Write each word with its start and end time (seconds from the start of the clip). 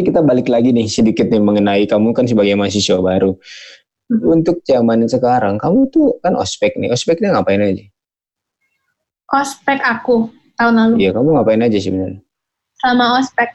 Tapi 0.00 0.16
kita 0.16 0.24
balik 0.24 0.48
lagi 0.48 0.72
nih 0.72 0.88
sedikit 0.88 1.28
nih 1.28 1.44
mengenai 1.44 1.84
kamu 1.84 2.16
kan 2.16 2.24
sebagai 2.24 2.56
mahasiswa 2.56 3.04
baru. 3.04 3.36
Hmm. 4.08 4.32
Untuk 4.32 4.64
zaman 4.64 5.04
sekarang, 5.04 5.60
kamu 5.60 5.92
tuh 5.92 6.16
kan 6.24 6.40
ospek 6.40 6.72
nih. 6.80 6.88
Ospeknya 6.88 7.36
ngapain 7.36 7.60
aja? 7.60 7.84
Ospek 9.28 9.76
aku 9.84 10.32
tahun 10.56 10.80
lalu. 10.80 11.04
Iya, 11.04 11.20
kamu 11.20 11.36
ngapain 11.36 11.60
aja 11.60 11.76
sih 11.76 11.92
benar? 11.92 12.16
Sama 12.80 13.20
ospek. 13.20 13.52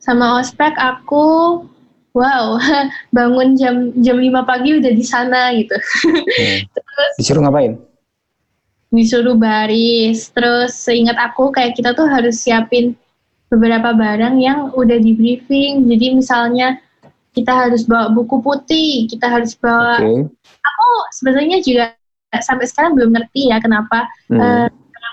Sama 0.00 0.40
ospek 0.40 0.72
aku 0.72 1.26
wow, 2.16 2.56
bangun 3.20 3.52
jam 3.60 3.92
jam 4.00 4.16
5 4.16 4.40
pagi 4.48 4.80
udah 4.80 4.88
di 4.96 5.04
sana 5.04 5.52
gitu. 5.52 5.76
Hmm. 6.08 6.64
Terus 6.80 7.12
disuruh 7.20 7.44
ngapain? 7.44 7.76
Disuruh 8.88 9.36
baris. 9.36 10.32
Terus 10.32 10.80
seingat 10.80 11.20
aku 11.20 11.52
kayak 11.52 11.76
kita 11.76 11.92
tuh 11.92 12.08
harus 12.08 12.40
siapin 12.40 12.96
beberapa 13.52 13.92
barang 13.94 14.36
yang 14.40 14.72
udah 14.72 14.98
di 14.98 15.12
briefing. 15.14 15.88
Jadi 15.88 16.06
misalnya 16.18 16.78
kita 17.34 17.50
harus 17.50 17.82
bawa 17.84 18.14
buku 18.14 18.38
putih, 18.40 19.10
kita 19.10 19.26
harus 19.26 19.58
bawa. 19.58 20.00
Okay. 20.00 20.30
Aku 20.64 20.90
sebenarnya 21.18 21.58
juga 21.60 21.84
sampai 22.40 22.66
sekarang 22.66 22.98
belum 22.98 23.14
ngerti 23.14 23.50
ya 23.50 23.62
kenapa 23.62 24.10
hmm. 24.30 24.38
uh, 24.40 24.68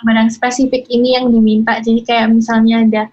barang 0.05 0.29
spesifik 0.33 0.85
ini 0.89 1.17
yang 1.17 1.29
diminta. 1.29 1.77
Jadi 1.81 2.01
kayak 2.05 2.33
misalnya 2.33 2.85
ada 2.85 3.03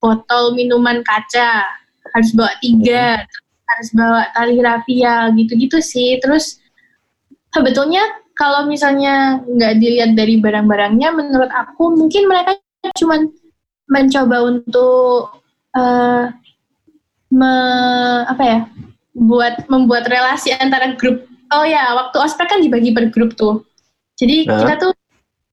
botol 0.00 0.56
minuman 0.56 1.04
kaca 1.04 1.68
harus 2.16 2.30
bawa 2.32 2.52
tiga, 2.64 3.20
hmm. 3.20 3.68
harus 3.68 3.88
bawa 3.92 4.20
tali 4.32 4.56
rafia 4.60 5.28
gitu-gitu 5.36 5.78
sih. 5.80 6.16
Terus 6.20 6.60
sebetulnya 7.52 8.00
kalau 8.40 8.64
misalnya 8.64 9.44
nggak 9.44 9.74
dilihat 9.76 10.10
dari 10.16 10.40
barang-barangnya, 10.40 11.08
menurut 11.12 11.52
aku 11.52 11.92
mungkin 11.92 12.24
mereka 12.24 12.56
cuma 12.96 13.20
mencoba 13.90 14.46
untuk 14.46 15.42
uh, 15.74 16.30
me, 17.34 17.52
apa 18.30 18.42
ya 18.42 18.60
buat 19.14 19.66
membuat 19.66 20.06
relasi 20.06 20.54
antara 20.54 20.94
grup 20.94 21.26
oh 21.50 21.66
ya 21.66 21.98
waktu 21.98 22.16
ospek 22.22 22.46
kan 22.46 22.62
dibagi 22.62 22.94
per 22.94 23.10
grup 23.10 23.34
tuh 23.34 23.66
jadi 24.14 24.46
nah. 24.46 24.62
kita 24.62 24.74
tuh 24.78 24.92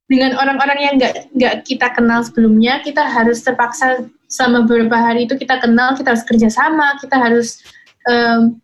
dengan 0.07 0.39
orang-orang 0.39 0.79
yang 0.79 0.93
nggak 0.95 1.13
nggak 1.35 1.55
kita 1.67 1.87
kenal 1.91 2.23
sebelumnya 2.23 2.79
kita 2.85 3.03
harus 3.03 3.43
terpaksa 3.43 4.07
selama 4.31 4.63
beberapa 4.63 4.95
hari 4.95 5.27
itu 5.27 5.35
kita 5.35 5.59
kenal 5.59 5.97
kita 5.97 6.15
harus 6.15 6.23
kerja 6.23 6.47
sama 6.47 6.95
kita 7.03 7.17
harus 7.19 7.59
um, 8.07 8.55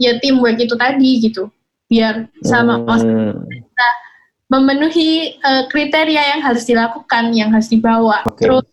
ya 0.00 0.16
teamwork 0.22 0.56
itu 0.56 0.72
tadi 0.78 1.10
gitu 1.20 1.52
biar 1.90 2.28
sama 2.40 2.80
hmm. 2.80 3.48
kita 3.52 3.88
memenuhi 4.48 5.36
uh, 5.44 5.68
kriteria 5.68 6.36
yang 6.36 6.40
harus 6.40 6.64
dilakukan 6.64 7.36
yang 7.36 7.52
harus 7.52 7.68
dibawa 7.68 8.24
okay. 8.24 8.48
terus 8.48 8.64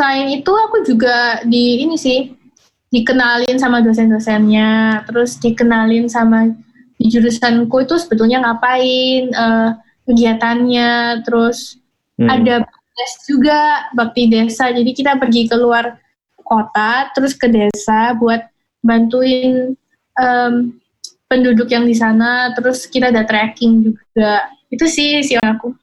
selain 0.00 0.32
itu 0.32 0.48
aku 0.48 0.80
juga 0.88 1.44
di 1.44 1.84
ini 1.84 2.00
sih 2.00 2.32
dikenalin 2.88 3.60
sama 3.60 3.84
dosen-dosennya, 3.84 5.04
terus 5.04 5.36
dikenalin 5.36 6.08
sama 6.08 6.48
di 6.96 7.04
jurusanku 7.12 7.84
itu 7.84 8.00
sebetulnya 8.00 8.40
ngapain 8.40 9.28
uh, 9.36 9.76
kegiatannya, 10.08 11.20
terus 11.28 11.76
hmm. 12.16 12.32
ada 12.32 12.64
des 12.64 13.12
juga 13.28 13.92
bakti 13.92 14.32
desa, 14.32 14.72
jadi 14.72 14.88
kita 14.88 15.20
pergi 15.20 15.52
keluar 15.52 16.00
kota, 16.48 17.12
terus 17.12 17.36
ke 17.36 17.52
desa 17.52 18.16
buat 18.16 18.40
bantuin 18.80 19.76
um, 20.16 20.80
penduduk 21.28 21.68
yang 21.68 21.84
di 21.84 21.92
sana, 21.92 22.56
terus 22.56 22.88
kita 22.88 23.12
ada 23.12 23.28
tracking 23.28 23.84
juga. 23.84 24.48
Itu 24.72 24.88
sih 24.88 25.20
sih 25.20 25.36
aku. 25.36 25.76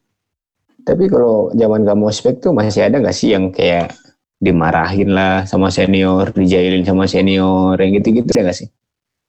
Tapi 0.83 1.05
kalau 1.05 1.53
zaman 1.53 1.85
kamu 1.85 2.09
ospek 2.09 2.41
tuh 2.41 2.51
masih 2.51 2.89
ada 2.89 2.97
nggak 2.97 3.13
sih 3.15 3.31
yang 3.31 3.53
kayak 3.53 3.93
dimarahin 4.37 5.09
lah 5.13 5.43
sama 5.49 5.73
senior, 5.73 6.29
dijailin 6.33 6.85
sama 6.85 7.09
senior, 7.09 7.73
yang 7.81 7.97
gitu-gitu 7.97 8.29
ya 8.37 8.45
gak 8.45 8.57
sih? 8.57 8.69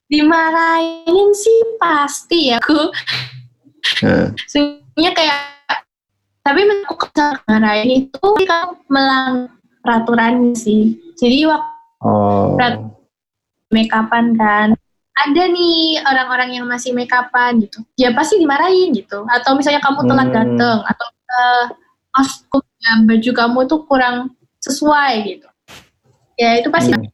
Dimarahin 0.08 1.28
sih 1.32 1.58
pasti 1.80 2.52
ya 2.52 2.60
aku. 2.60 2.92
Hmm. 4.04 4.36
Sebenarnya 4.48 5.12
kayak 5.16 5.38
tapi 6.44 6.64
aku 6.88 7.04
marahin 7.44 8.08
itu 8.08 8.28
kan 8.48 8.72
melang 8.88 9.52
peraturan 9.84 10.56
sih. 10.56 10.96
Jadi 11.20 11.44
waktu 11.44 12.08
oh. 12.08 12.56
make 13.68 13.92
upan 13.92 14.32
kan 14.36 14.72
ada 15.18 15.42
nih 15.50 15.98
orang-orang 16.08 16.56
yang 16.56 16.64
masih 16.64 16.96
make 16.96 17.12
upan 17.12 17.60
gitu. 17.60 17.84
Ya 18.00 18.16
pasti 18.16 18.40
dimarahin 18.40 18.96
gitu. 18.96 19.28
Atau 19.28 19.60
misalnya 19.60 19.84
kamu 19.84 20.08
telat 20.08 20.28
hmm. 20.32 20.36
datang 20.36 20.78
atau 20.88 21.06
uh, 21.28 21.64
baju 23.04 23.30
kamu 23.34 23.58
tuh 23.68 23.80
kurang 23.84 24.32
sesuai 24.62 25.12
gitu. 25.26 25.48
Ya 26.38 26.58
itu 26.58 26.68
pasti. 26.70 26.94
Hmm. 26.94 27.10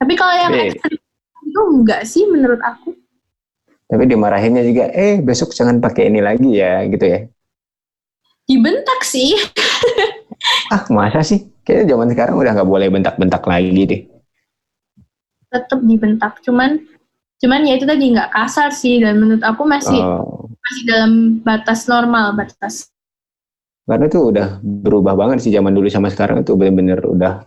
tapi 0.00 0.16
kalau 0.16 0.32
yang 0.32 0.72
itu 1.44 1.60
enggak 1.76 2.08
sih 2.08 2.24
menurut 2.24 2.56
aku. 2.64 2.96
Tapi 3.90 4.06
dimarahinnya 4.08 4.64
juga 4.64 4.88
eh 4.96 5.20
besok 5.20 5.52
jangan 5.52 5.76
pakai 5.76 6.08
ini 6.08 6.24
lagi 6.24 6.56
ya 6.56 6.88
gitu 6.88 7.04
ya. 7.04 7.20
Dibentak 8.48 9.04
sih. 9.04 9.36
Ah 10.72 10.88
masa 10.88 11.20
sih? 11.20 11.52
Kayaknya 11.68 11.92
zaman 11.92 12.08
sekarang 12.16 12.34
udah 12.40 12.52
nggak 12.56 12.70
boleh 12.70 12.88
bentak-bentak 12.88 13.44
lagi 13.44 13.82
deh. 13.84 14.00
Tetap 15.52 15.84
dibentak 15.84 16.40
cuman 16.40 16.80
cuman 17.40 17.60
ya 17.68 17.76
itu 17.76 17.84
tadi 17.84 18.04
nggak 18.08 18.32
kasar 18.32 18.72
sih 18.72 19.04
dan 19.04 19.20
menurut 19.20 19.44
aku 19.44 19.68
masih 19.68 20.00
oh. 20.00 20.48
masih 20.48 20.82
dalam 20.88 21.12
batas 21.44 21.88
normal 21.88 22.36
batas 22.36 22.88
karena 23.90 24.06
itu 24.06 24.20
udah 24.30 24.62
berubah 24.62 25.18
banget 25.18 25.42
sih 25.42 25.50
zaman 25.50 25.74
dulu 25.74 25.90
sama 25.90 26.14
sekarang 26.14 26.46
itu 26.46 26.54
bener-bener 26.54 27.02
udah 27.02 27.42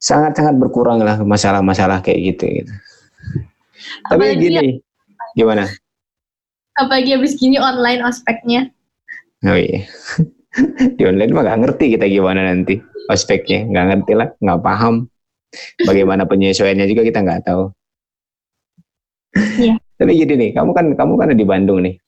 sangat-sangat 0.00 0.56
berkurang 0.56 1.04
lah 1.04 1.20
masalah-masalah 1.20 2.00
kayak 2.00 2.32
gitu 2.32 2.44
gitu. 2.48 2.72
Tapi 4.08 4.24
gini, 4.40 4.56
ya, 4.56 4.62
gimana? 5.36 5.68
Apalagi 6.80 7.12
habis 7.12 7.36
gini 7.36 7.60
online 7.60 8.00
ospeknya. 8.00 8.72
Oh 9.44 9.52
iya. 9.52 9.84
Di 10.96 11.02
online 11.04 11.32
mah 11.36 11.44
gak 11.44 11.60
ngerti 11.60 11.84
kita 12.00 12.08
gimana 12.08 12.48
nanti 12.48 12.80
ospeknya. 13.12 13.68
Gak 13.68 13.86
ngerti 13.92 14.12
lah, 14.16 14.28
gak 14.40 14.60
paham. 14.64 15.12
Bagaimana 15.84 16.24
penyesuaiannya 16.24 16.88
juga 16.88 17.04
kita 17.04 17.20
nggak 17.20 17.44
tahu. 17.44 17.68
Iya. 19.36 19.76
Tapi 20.00 20.10
gini 20.16 20.34
nih, 20.40 20.50
kamu 20.56 20.72
kan 20.72 20.86
kamu 20.96 21.12
kan 21.20 21.36
di 21.36 21.44
Bandung 21.44 21.84
nih. 21.84 22.00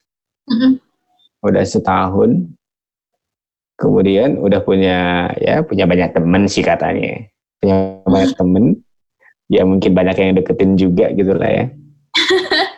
Mm 0.49 0.57
-hmm. 0.57 0.73
Udah 1.45 1.65
setahun 1.69 2.49
kemudian 3.75 4.39
udah 4.39 4.61
punya 4.63 5.29
ya 5.39 5.63
punya 5.67 5.85
banyak 5.87 6.15
temen 6.15 6.43
sih 6.47 6.63
katanya. 6.63 7.27
Punya 7.59 8.01
banyak 8.07 8.35
temen. 8.39 8.65
Ya 9.51 9.63
mungkin 9.69 9.93
banyak 9.93 10.17
yang 10.17 10.35
deketin 10.41 10.73
juga 10.79 11.13
gitu 11.13 11.35
lah 11.37 11.51
ya. 11.51 11.65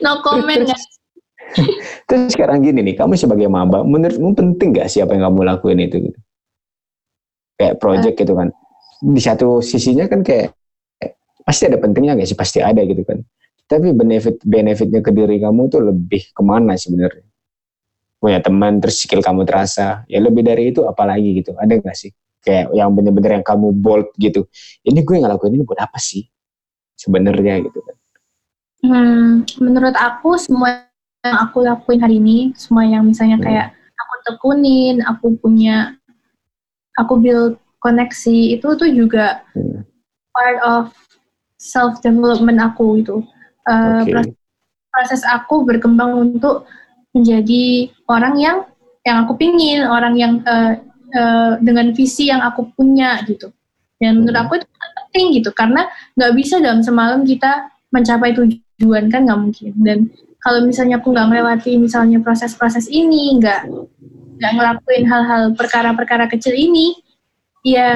No 0.00 0.24
comment 0.24 0.64
terus, 0.64 0.84
terus 2.08 2.32
sekarang 2.32 2.64
gini 2.64 2.80
nih 2.80 2.96
kamu 2.96 3.20
sebagai 3.20 3.52
maba 3.52 3.84
menurutmu 3.84 4.32
penting 4.32 4.72
gak 4.72 4.88
siapa 4.88 5.12
yang 5.12 5.28
kamu 5.28 5.44
lakuin 5.44 5.84
itu 5.84 6.08
gitu? 6.08 6.18
Kayak 7.60 7.76
project 7.84 8.16
gitu 8.16 8.32
kan. 8.32 8.48
Di 9.04 9.20
satu 9.20 9.60
sisinya 9.60 10.08
kan 10.08 10.24
kayak 10.24 10.56
pasti 11.44 11.68
ada 11.68 11.76
pentingnya 11.76 12.16
gak 12.16 12.32
sih? 12.32 12.38
Pasti 12.38 12.64
ada 12.64 12.80
gitu 12.80 13.04
kan. 13.04 13.20
Tapi 13.68 13.92
benefit 13.92 14.40
benefitnya 14.40 15.04
ke 15.04 15.12
diri 15.12 15.36
kamu 15.36 15.68
tuh 15.68 15.84
lebih 15.84 16.32
ke 16.32 16.40
mana 16.40 16.80
sebenarnya 16.80 17.29
punya 18.20 18.38
teman 18.44 18.78
terus 18.78 19.00
skill 19.00 19.24
kamu 19.24 19.48
terasa. 19.48 20.04
Ya 20.06 20.20
lebih 20.20 20.44
dari 20.44 20.70
itu 20.70 20.84
apalagi 20.84 21.40
gitu. 21.40 21.56
Ada 21.56 21.80
nggak 21.80 21.96
sih? 21.96 22.12
Kayak 22.44 22.72
yang 22.76 22.92
bener-bener 22.92 23.40
yang 23.40 23.44
kamu 23.44 23.72
bold 23.72 24.12
gitu. 24.20 24.46
Ini 24.84 25.00
gue 25.00 25.16
ngelakuin 25.18 25.56
ini 25.56 25.64
buat 25.64 25.80
apa 25.80 25.96
sih? 25.96 26.28
Sebenarnya 26.94 27.64
gitu 27.64 27.80
kan. 27.80 27.96
Hmm, 28.80 29.44
menurut 29.60 29.92
aku 29.96 30.40
semua 30.40 30.88
yang 31.20 31.36
aku 31.36 31.64
lakuin 31.64 32.00
hari 32.00 32.16
ini 32.16 32.56
semua 32.56 32.88
yang 32.88 33.04
misalnya 33.04 33.36
hmm. 33.36 33.44
kayak 33.44 33.66
aku 33.76 34.14
tekunin 34.24 35.04
aku 35.04 35.36
punya 35.36 36.00
aku 36.96 37.20
build 37.20 37.60
koneksi 37.84 38.56
itu 38.56 38.64
tuh 38.64 38.88
juga 38.88 39.44
hmm. 39.52 39.84
part 40.32 40.58
of 40.64 40.84
self 41.60 42.00
development 42.00 42.56
aku 42.56 43.04
itu 43.04 43.20
uh, 43.68 44.00
okay. 44.00 44.16
proses, 44.16 44.36
proses 44.88 45.22
aku 45.28 45.68
berkembang 45.68 46.16
untuk 46.16 46.64
menjadi 47.14 47.90
orang 48.06 48.34
yang 48.38 48.58
yang 49.06 49.24
aku 49.24 49.34
pingin, 49.40 49.82
orang 49.88 50.14
yang 50.14 50.32
uh, 50.44 50.76
uh, 51.16 51.52
dengan 51.64 51.90
visi 51.96 52.28
yang 52.28 52.44
aku 52.44 52.68
punya 52.76 53.20
gitu. 53.24 53.50
Dan 54.00 54.24
menurut 54.24 54.36
hmm. 54.36 54.44
aku 54.48 54.52
itu 54.60 54.66
penting 54.70 55.26
gitu 55.40 55.50
karena 55.52 55.88
nggak 56.16 56.32
bisa 56.36 56.60
dalam 56.60 56.80
semalam 56.80 57.24
kita 57.24 57.68
mencapai 57.90 58.32
tujuan 58.36 59.10
kan 59.10 59.26
nggak 59.26 59.40
mungkin. 59.40 59.72
Dan 59.80 59.98
kalau 60.40 60.64
misalnya 60.64 61.00
aku 61.00 61.12
nggak 61.12 61.28
melewati 61.28 61.76
misalnya 61.76 62.20
proses-proses 62.22 62.88
ini, 62.88 63.36
nggak 63.40 63.68
nggak 64.40 64.52
ngelakuin 64.56 65.04
hal-hal 65.04 65.42
perkara-perkara 65.52 66.30
kecil 66.32 66.56
ini, 66.56 66.96
ya 67.60 67.92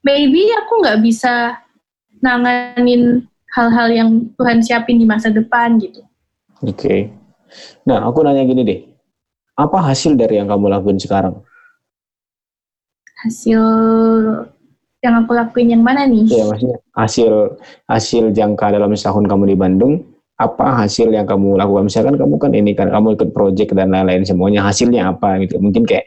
maybe 0.00 0.48
aku 0.64 0.80
nggak 0.80 1.04
bisa 1.04 1.60
nanganin 2.24 3.28
hal-hal 3.52 3.88
yang 3.92 4.10
Tuhan 4.40 4.64
siapin 4.64 4.96
di 5.00 5.04
masa 5.04 5.28
depan 5.28 5.76
gitu. 5.80 6.00
Oke. 6.64 6.76
Okay. 6.76 7.00
Nah, 7.88 8.04
aku 8.06 8.24
nanya 8.24 8.44
gini 8.44 8.62
deh. 8.64 8.80
Apa 9.58 9.82
hasil 9.90 10.14
dari 10.14 10.38
yang 10.38 10.46
kamu 10.46 10.70
lakuin 10.70 10.98
sekarang? 11.02 11.42
Hasil 13.26 13.62
yang 15.02 15.14
aku 15.22 15.32
lakuin 15.34 15.74
yang 15.74 15.82
mana 15.82 16.06
nih? 16.06 16.26
Iya 16.26 16.44
maksudnya 16.50 16.78
hasil 16.94 17.32
hasil 17.86 18.24
jangka 18.34 18.74
dalam 18.74 18.94
setahun 18.94 19.26
kamu 19.26 19.54
di 19.54 19.56
Bandung 19.58 19.94
apa 20.38 20.86
hasil 20.86 21.10
yang 21.10 21.26
kamu 21.26 21.58
lakukan 21.58 21.90
misalkan 21.90 22.14
kamu 22.14 22.34
kan 22.38 22.54
ini 22.54 22.70
kan 22.70 22.94
kamu 22.94 23.18
ikut 23.18 23.34
project 23.34 23.74
dan 23.74 23.90
lain-lain 23.90 24.22
semuanya 24.22 24.62
hasilnya 24.62 25.10
apa 25.10 25.42
gitu 25.42 25.58
mungkin 25.58 25.82
kayak 25.82 26.06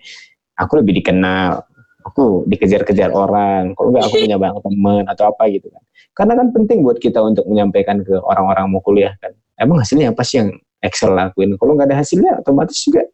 aku 0.55 0.79
lebih 0.79 1.03
dikenal 1.03 1.59
aku 2.07 2.47
dikejar-kejar 2.47 3.11
orang 3.11 3.75
kalau 3.75 3.91
enggak 3.91 4.07
aku 4.07 4.15
punya 4.23 4.39
banyak 4.39 4.57
teman 4.63 5.03
atau 5.11 5.35
apa 5.35 5.43
gitu 5.51 5.67
kan 5.67 5.83
karena 6.15 6.33
kan 6.39 6.47
penting 6.55 6.79
buat 6.79 6.97
kita 7.03 7.19
untuk 7.19 7.43
menyampaikan 7.43 8.07
ke 8.07 8.15
orang-orang 8.23 8.71
mau 8.71 8.79
kuliah 8.79 9.11
kan 9.19 9.35
emang 9.59 9.83
hasilnya 9.83 10.15
apa 10.15 10.23
sih 10.23 10.39
yang 10.39 10.55
Excel 10.81 11.13
lakuin 11.13 11.55
kalau 11.55 11.77
nggak 11.77 11.89
ada 11.93 11.97
hasilnya 12.01 12.41
otomatis 12.41 12.77
juga 12.81 13.05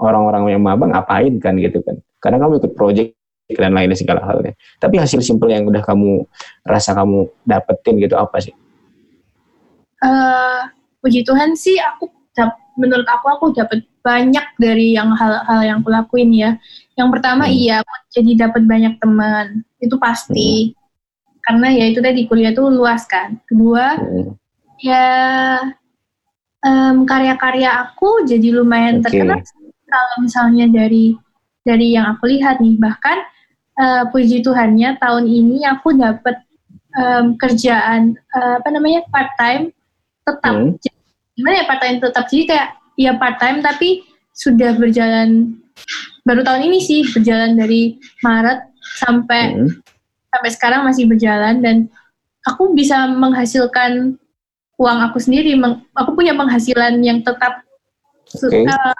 orang-orang 0.00 0.56
yang 0.56 0.62
maba 0.62 0.88
ngapain 0.88 1.36
kan 1.42 1.58
gitu 1.58 1.82
kan 1.82 1.98
karena 2.22 2.38
kamu 2.40 2.62
ikut 2.62 2.72
project 2.78 3.10
dan 3.50 3.74
lainnya 3.74 3.98
segala 3.98 4.22
halnya 4.22 4.54
tapi 4.78 4.96
hasil 4.96 5.18
simpel 5.20 5.50
yang 5.50 5.66
udah 5.66 5.82
kamu 5.82 6.22
rasa 6.62 6.94
kamu 6.94 7.26
dapetin 7.42 7.98
gitu 7.98 8.14
apa 8.14 8.38
sih 8.38 8.54
uh, 10.06 10.70
puji 11.02 11.26
Tuhan 11.26 11.58
sih 11.58 11.76
aku 11.82 12.08
menurut 12.80 13.04
aku 13.04 13.26
aku 13.28 13.44
dapat 13.52 13.84
banyak 14.00 14.46
dari 14.56 14.96
yang 14.96 15.12
hal-hal 15.12 15.60
yang 15.60 15.76
aku 15.84 15.92
lakuin 15.92 16.32
ya. 16.32 16.50
Yang 16.96 17.08
pertama 17.12 17.44
hmm. 17.44 17.54
iya 17.54 17.74
aku 17.84 17.92
jadi 18.16 18.48
dapat 18.48 18.62
banyak 18.64 18.94
teman 18.96 19.46
itu 19.80 19.96
pasti 20.00 20.72
hmm. 20.72 21.40
karena 21.44 21.68
ya 21.76 21.84
itu 21.92 22.00
tadi 22.00 22.24
kuliah 22.24 22.52
tuh 22.56 22.72
luas 22.72 23.04
kan. 23.04 23.36
Kedua 23.44 24.00
hmm. 24.00 24.32
ya 24.80 25.06
um, 26.64 27.04
karya-karya 27.08 27.88
aku 27.88 28.24
jadi 28.28 28.56
lumayan 28.56 29.00
okay. 29.00 29.20
terkenal 29.20 29.40
kalau 29.90 30.16
misalnya 30.22 30.66
dari 30.70 31.16
dari 31.66 31.92
yang 31.92 32.16
aku 32.16 32.30
lihat 32.30 32.62
nih 32.62 32.78
bahkan 32.80 33.20
uh, 33.76 34.08
puji 34.08 34.40
Tuhannya 34.40 34.96
tahun 34.96 35.24
ini 35.28 35.66
aku 35.66 35.96
dapat 35.96 36.40
um, 36.96 37.36
kerjaan 37.36 38.16
uh, 38.32 38.62
apa 38.62 38.68
namanya 38.72 39.04
part 39.12 39.32
time 39.36 39.74
tetap 40.24 40.54
hmm. 40.54 40.76
gimana 41.36 41.54
ya 41.60 41.64
part 41.66 41.80
time 41.82 41.98
tetap 42.00 42.24
jadi 42.30 42.44
kayak 42.46 42.68
ya 42.96 43.12
part 43.16 43.36
time 43.40 43.58
tapi 43.60 44.04
sudah 44.36 44.76
berjalan 44.78 45.58
baru 46.24 46.44
tahun 46.44 46.70
ini 46.70 46.78
sih 46.80 47.00
berjalan 47.12 47.56
dari 47.56 47.98
Maret 48.24 48.70
sampai 49.00 49.56
hmm. 49.56 49.68
sampai 50.30 50.50
sekarang 50.52 50.86
masih 50.86 51.04
berjalan 51.10 51.60
dan 51.60 51.76
aku 52.46 52.72
bisa 52.72 53.10
menghasilkan 53.10 54.16
uang 54.80 54.98
aku 55.04 55.20
sendiri 55.20 55.52
meng, 55.60 55.84
aku 55.92 56.16
punya 56.16 56.32
penghasilan 56.32 57.04
yang 57.04 57.20
tetap 57.20 57.60
okay. 58.32 58.64
uh, 58.64 58.96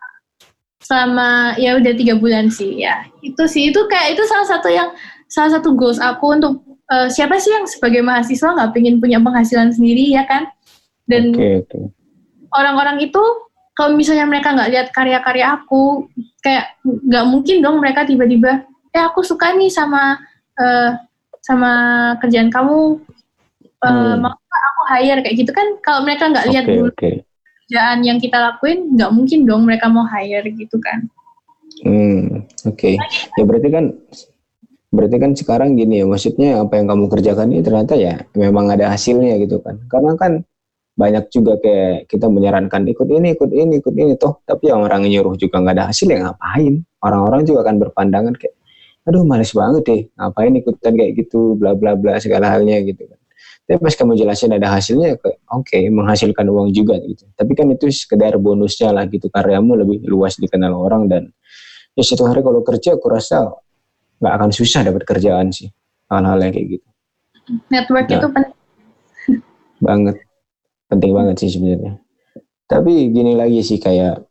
selama 0.85 1.57
ya 1.57 1.81
udah 1.81 1.93
tiga 1.97 2.21
bulan 2.21 2.53
sih 2.53 2.85
ya 2.85 3.09
itu 3.25 3.41
sih 3.49 3.73
itu 3.73 3.81
kayak 3.89 4.13
itu 4.13 4.23
salah 4.29 4.45
satu 4.45 4.69
yang 4.69 4.93
salah 5.33 5.57
satu 5.57 5.73
goals 5.73 5.97
aku 5.97 6.37
untuk 6.37 6.61
uh, 6.93 7.09
siapa 7.09 7.41
sih 7.41 7.49
yang 7.55 7.65
sebagai 7.65 8.05
mahasiswa 8.05 8.53
nggak 8.53 8.77
pengen 8.77 9.01
punya 9.01 9.17
penghasilan 9.23 9.73
sendiri 9.73 10.13
ya 10.13 10.29
kan 10.29 10.53
dan 11.09 11.33
okay, 11.33 11.65
okay. 11.65 11.85
orang-orang 12.53 13.01
itu 13.01 13.23
kalau 13.73 13.97
misalnya 13.97 14.29
mereka 14.29 14.53
nggak 14.53 14.71
lihat 14.77 14.87
karya-karya 14.93 15.57
aku 15.57 16.11
kayak 16.45 16.77
nggak 16.85 17.25
mungkin 17.25 17.65
dong 17.65 17.81
mereka 17.81 18.05
tiba-tiba 18.05 18.69
eh 18.91 19.03
aku 19.07 19.23
suka 19.23 19.55
nih 19.57 19.71
sama 19.71 20.19
uh, 20.61 20.99
sama 21.41 21.73
kerjaan 22.21 22.51
kamu 22.53 23.01
uh, 23.81 23.89
hmm. 23.89 24.17
mau 24.21 24.40
hire 24.91 25.21
kayak 25.23 25.37
gitu 25.39 25.53
kan 25.55 25.67
kalau 25.87 26.03
mereka 26.03 26.27
nggak 26.27 26.47
lihat 26.51 26.65
okay, 26.67 26.75
dulu 26.75 26.91
okay. 26.91 27.15
kerjaan 27.71 27.99
yang 28.03 28.19
kita 28.19 28.37
lakuin 28.37 28.79
nggak 28.99 29.11
mungkin 29.15 29.39
dong 29.47 29.63
mereka 29.65 29.87
mau 29.87 30.05
hire 30.11 30.51
gitu 30.51 30.77
kan 30.83 31.07
hmm 31.87 32.45
oke 32.67 32.75
okay. 32.75 32.99
ya 33.39 33.43
berarti 33.47 33.69
kan 33.71 33.85
berarti 34.91 35.17
kan 35.23 35.31
sekarang 35.39 35.79
gini 35.79 36.03
ya 36.03 36.07
maksudnya 36.11 36.67
apa 36.67 36.75
yang 36.83 36.91
kamu 36.91 37.07
kerjakan 37.07 37.55
ini 37.55 37.63
ternyata 37.63 37.95
ya 37.95 38.27
memang 38.35 38.75
ada 38.75 38.91
hasilnya 38.91 39.39
gitu 39.39 39.63
kan 39.63 39.79
karena 39.87 40.19
kan 40.19 40.43
banyak 41.01 41.25
juga 41.33 41.57
kayak 41.57 42.11
kita 42.13 42.29
menyarankan 42.29 42.85
ikut 42.93 43.09
ini, 43.09 43.33
ikut 43.33 43.51
ini, 43.57 43.81
ikut 43.81 43.95
ini 43.97 44.13
toh, 44.21 44.45
tapi 44.45 44.69
yang 44.69 44.85
orang 44.85 45.09
nyuruh 45.09 45.33
juga 45.41 45.65
nggak 45.65 45.75
ada 45.81 45.85
hasil 45.89 46.13
ya 46.13 46.21
ngapain? 46.29 46.85
Orang-orang 47.01 47.49
juga 47.49 47.65
akan 47.65 47.77
berpandangan 47.81 48.35
kayak, 48.37 48.53
aduh 49.09 49.25
males 49.25 49.49
banget 49.57 49.83
deh, 49.89 50.03
ngapain 50.21 50.53
ikutan 50.61 50.93
kayak 50.93 51.13
gitu, 51.17 51.57
bla 51.57 51.73
bla 51.73 51.97
bla 51.97 52.21
segala 52.21 52.53
halnya 52.53 52.77
gitu 52.85 53.09
kan. 53.09 53.20
Tapi 53.71 53.79
pas 53.79 53.95
kamu 53.95 54.19
jelasin 54.19 54.51
ada 54.51 54.67
hasilnya, 54.67 55.15
oke 55.15 55.39
okay, 55.47 55.87
menghasilkan 55.95 56.43
uang 56.43 56.75
juga 56.75 56.99
gitu. 57.07 57.23
Tapi 57.39 57.55
kan 57.55 57.71
itu 57.71 57.87
sekedar 57.95 58.35
bonusnya 58.35 58.91
lah 58.91 59.07
gitu, 59.07 59.31
karyamu 59.31 59.79
lebih 59.79 60.03
luas 60.11 60.35
dikenal 60.43 60.75
orang 60.75 61.07
dan 61.07 61.23
ya 61.95 62.03
satu 62.03 62.27
hari 62.27 62.43
kalau 62.43 62.67
kerja 62.67 62.99
aku 62.99 63.07
rasa 63.07 63.47
nggak 64.19 64.35
akan 64.43 64.51
susah 64.51 64.83
dapat 64.83 65.07
kerjaan 65.07 65.55
sih 65.55 65.71
hal-hal 66.11 66.43
yang 66.43 66.51
kayak 66.51 66.67
gitu. 66.83 66.89
Network 67.71 68.11
nah, 68.11 68.19
itu 68.19 68.27
penting. 68.35 68.59
Banget 69.87 70.17
penting 70.91 71.15
banget 71.15 71.37
sih 71.39 71.51
sebenarnya 71.55 72.03
tapi 72.67 73.15
gini 73.15 73.39
lagi 73.39 73.63
sih 73.63 73.79
kayak 73.79 74.27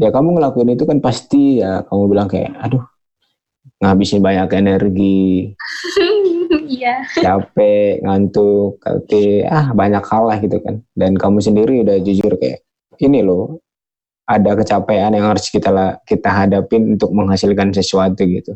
ya 0.00 0.08
kamu 0.08 0.40
ngelakuin 0.40 0.72
itu 0.72 0.88
kan 0.88 0.98
pasti 1.04 1.60
ya 1.60 1.84
kamu 1.84 2.08
bilang 2.08 2.28
kayak 2.28 2.56
aduh 2.56 2.80
ngabisin 3.84 4.24
banyak 4.24 4.48
energi 4.56 5.52
iya 6.70 6.94
capek 7.18 8.06
ngantuk 8.06 8.78
tapi 8.78 9.42
ah 9.50 9.74
banyak 9.74 10.04
hal 10.06 10.22
lah 10.30 10.38
gitu 10.38 10.62
kan 10.62 10.78
dan 10.94 11.18
kamu 11.18 11.42
sendiri 11.42 11.82
udah 11.82 11.98
jujur 11.98 12.38
kayak 12.38 12.62
ini 13.02 13.26
loh 13.26 13.58
ada 14.30 14.54
kecapean 14.54 15.18
yang 15.18 15.26
harus 15.26 15.50
kita 15.50 15.98
kita 16.06 16.30
hadapin 16.30 16.94
untuk 16.94 17.10
menghasilkan 17.10 17.74
sesuatu 17.74 18.22
gitu 18.22 18.54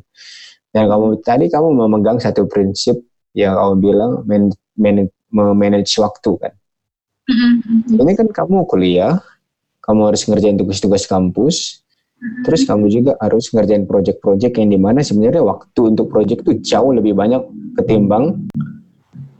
dan 0.70 0.86
kamu 0.86 1.18
tadi 1.26 1.50
kamu 1.50 1.74
memegang 1.74 2.22
satu 2.22 2.46
prinsip 2.46 2.94
yang 3.34 3.58
kamu 3.58 3.74
bilang 3.82 4.12
man, 4.30 4.54
man, 4.78 5.10
manage 5.34 5.98
waktu 5.98 6.30
kan 6.38 6.54
Mm-hmm. 7.24 7.96
Ini 8.04 8.12
kan 8.20 8.28
kamu 8.28 8.68
kuliah, 8.68 9.16
kamu 9.80 10.12
harus 10.12 10.28
ngerjain 10.28 10.60
tugas-tugas 10.60 11.08
kampus, 11.08 11.80
mm-hmm. 12.20 12.42
terus 12.44 12.68
kamu 12.68 12.92
juga 12.92 13.16
harus 13.16 13.48
ngerjain 13.48 13.88
project-project 13.88 14.60
yang 14.60 14.68
di 14.68 14.76
mana 14.76 15.00
sebenarnya 15.00 15.40
waktu 15.40 15.80
untuk 15.88 16.12
project 16.12 16.44
itu 16.44 16.60
jauh 16.60 16.92
lebih 16.92 17.16
banyak 17.16 17.40
ketimbang 17.74 18.46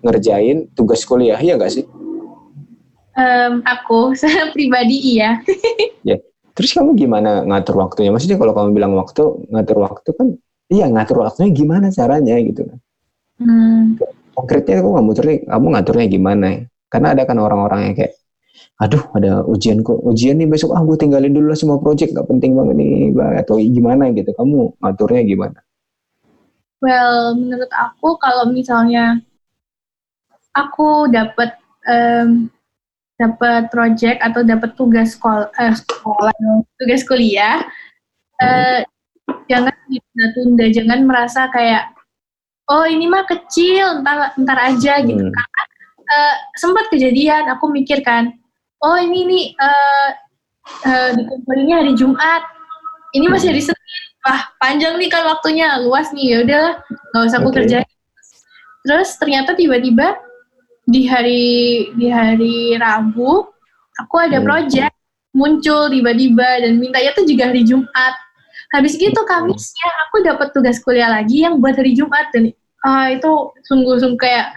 ngerjain 0.04 0.68
tugas 0.76 1.02
kuliah, 1.08 1.40
iya 1.40 1.56
nggak 1.56 1.72
sih? 1.72 1.84
Um, 3.14 3.62
aku, 3.64 4.12
saya 4.18 4.48
pribadi 4.54 5.16
iya. 5.16 5.40
ya, 6.08 6.20
terus 6.52 6.74
kamu 6.76 6.98
gimana 6.98 7.46
ngatur 7.46 7.80
waktunya? 7.80 8.12
Maksudnya 8.12 8.36
kalau 8.36 8.52
kamu 8.52 8.68
bilang 8.76 8.92
waktu, 8.98 9.22
ngatur 9.48 9.78
waktu 9.80 10.10
kan, 10.12 10.26
iya 10.68 10.90
ngatur 10.90 11.24
waktunya 11.24 11.50
gimana 11.54 11.88
caranya 11.94 12.36
gitu 12.42 12.68
kan? 12.68 12.78
Hmm. 13.40 13.82
Konkretnya 14.34 14.82
kamu 14.82 14.92
ngaturnya, 15.08 15.36
kamu 15.46 15.66
ngaturnya 15.78 16.06
gimana 16.10 16.46
ya? 16.50 16.60
Karena 16.90 17.08
ada 17.14 17.22
kan 17.26 17.38
orang-orang 17.38 17.90
yang 17.90 17.94
kayak, 17.98 18.12
aduh 18.78 19.02
ada 19.14 19.42
ujian 19.46 19.82
kok, 19.86 19.98
ujian 20.02 20.38
nih 20.38 20.50
besok, 20.50 20.74
ah 20.74 20.82
gue 20.82 20.98
tinggalin 20.98 21.30
dulu 21.30 21.54
lah 21.54 21.58
semua 21.58 21.78
project, 21.78 22.14
gak 22.14 22.26
penting 22.26 22.54
banget 22.58 22.74
nih, 22.78 23.14
atau 23.38 23.58
gimana 23.62 24.10
gitu. 24.10 24.30
Kamu 24.34 24.78
ngaturnya 24.82 25.22
gimana? 25.22 25.58
Well, 26.82 27.38
menurut 27.38 27.70
aku 27.70 28.16
kalau 28.18 28.50
misalnya 28.50 29.20
aku 30.54 31.10
dapat 31.10 31.58
um, 31.86 32.50
dapat 33.18 33.70
project 33.70 34.18
atau 34.20 34.42
dapat 34.42 34.74
tugas 34.74 35.14
sekolah, 35.14 35.50
uh, 35.54 35.74
sekolah 35.74 36.34
tugas 36.78 37.02
kuliah, 37.06 37.62
uh, 38.42 38.80
jangan 39.46 39.74
ditunda-tunda, 39.86 40.64
jangan 40.74 41.00
merasa 41.06 41.46
kayak 41.54 41.94
oh 42.68 42.84
ini 42.84 43.06
mah 43.06 43.24
kecil, 43.28 44.02
ntar 44.02 44.34
ntar 44.36 44.58
aja 44.60 45.00
gitu. 45.02 45.24
Hmm. 45.24 45.32
Karena 45.32 45.62
uh, 46.10 46.34
sempat 46.58 46.90
kejadian 46.92 47.48
aku 47.48 47.70
mikir 47.72 48.04
kan 48.04 48.34
oh 48.84 48.98
ini 49.00 49.20
nih 49.24 49.44
uh, 49.56 50.08
uh, 50.84 51.10
dikumpulinnya 51.16 51.84
hari 51.84 51.92
Jumat 51.96 52.42
ini 53.16 53.26
masih 53.32 53.54
hari 53.54 53.62
Senin 53.64 53.73
wah 54.24 54.42
panjang 54.58 54.96
nih 54.96 55.10
kan 55.12 55.28
waktunya 55.28 55.78
luas 55.84 56.10
nih 56.16 56.26
ya 56.26 56.38
udah 56.42 56.64
nggak 57.12 57.22
usah 57.28 57.38
aku 57.40 57.50
okay. 57.52 57.56
kerjain 57.62 57.90
terus 58.84 59.10
ternyata 59.20 59.56
tiba-tiba 59.56 60.18
di 60.84 61.08
hari 61.08 61.44
di 61.96 62.08
hari 62.08 62.76
Rabu 62.76 63.48
aku 64.00 64.14
ada 64.20 64.40
hmm. 64.40 64.46
project 64.46 64.94
muncul 65.34 65.88
tiba-tiba 65.88 66.64
dan 66.64 66.76
mintanya 66.80 67.10
tuh 67.16 67.24
juga 67.24 67.52
hari 67.52 67.64
Jumat 67.64 68.14
habis 68.74 68.98
gitu 68.98 69.20
Kamisnya 69.24 69.90
aku 70.08 70.26
dapat 70.26 70.50
tugas 70.50 70.82
kuliah 70.82 71.08
lagi 71.08 71.46
yang 71.46 71.62
buat 71.62 71.78
hari 71.78 71.94
Jumat 71.94 72.28
dan 72.34 72.50
uh, 72.84 73.06
itu 73.10 73.32
sungguh-sungguh 73.70 74.20
kayak 74.20 74.52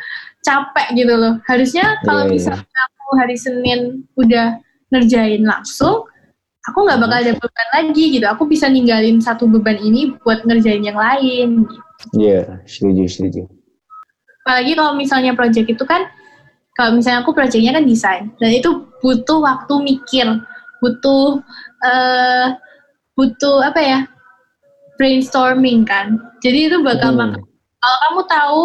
capek 0.48 0.88
gitu 0.96 1.14
loh. 1.16 1.34
Harusnya 1.48 2.00
kalau 2.08 2.28
yeah, 2.28 2.32
iya. 2.32 2.36
misalnya 2.36 2.82
aku 2.94 3.08
hari 3.20 3.36
Senin 3.36 3.80
udah 4.16 4.48
ngerjain 4.96 5.44
langsung, 5.44 6.08
aku 6.68 6.84
nggak 6.84 7.00
bakal 7.00 7.18
ada 7.18 7.34
beban 7.34 7.68
lagi 7.74 8.04
gitu. 8.20 8.26
Aku 8.28 8.44
bisa 8.46 8.68
ninggalin 8.68 9.24
satu 9.24 9.48
beban 9.48 9.80
ini 9.80 10.14
buat 10.22 10.44
ngerjain 10.44 10.84
yang 10.84 11.00
lain. 11.00 11.64
Iya, 12.14 12.46
yeah, 12.46 12.46
setuju, 12.68 13.04
setuju. 13.08 13.42
Apalagi 14.44 14.72
kalau 14.76 14.94
misalnya 14.96 15.32
project 15.34 15.68
itu 15.68 15.84
kan, 15.88 16.08
kalau 16.76 17.00
misalnya 17.00 17.26
aku 17.26 17.34
projectnya 17.34 17.74
kan 17.74 17.84
desain, 17.88 18.32
dan 18.38 18.52
itu 18.54 18.86
butuh 19.02 19.42
waktu 19.42 19.74
mikir, 19.82 20.28
butuh 20.80 21.42
uh, 21.84 22.48
butuh 23.18 23.66
apa 23.66 23.82
ya 23.82 24.00
brainstorming 24.96 25.84
kan. 25.84 26.22
Jadi 26.44 26.70
itu 26.70 26.78
bakal 26.86 27.18
hmm. 27.18 27.42
kalau 27.82 27.98
kamu 28.06 28.22
tahu 28.30 28.62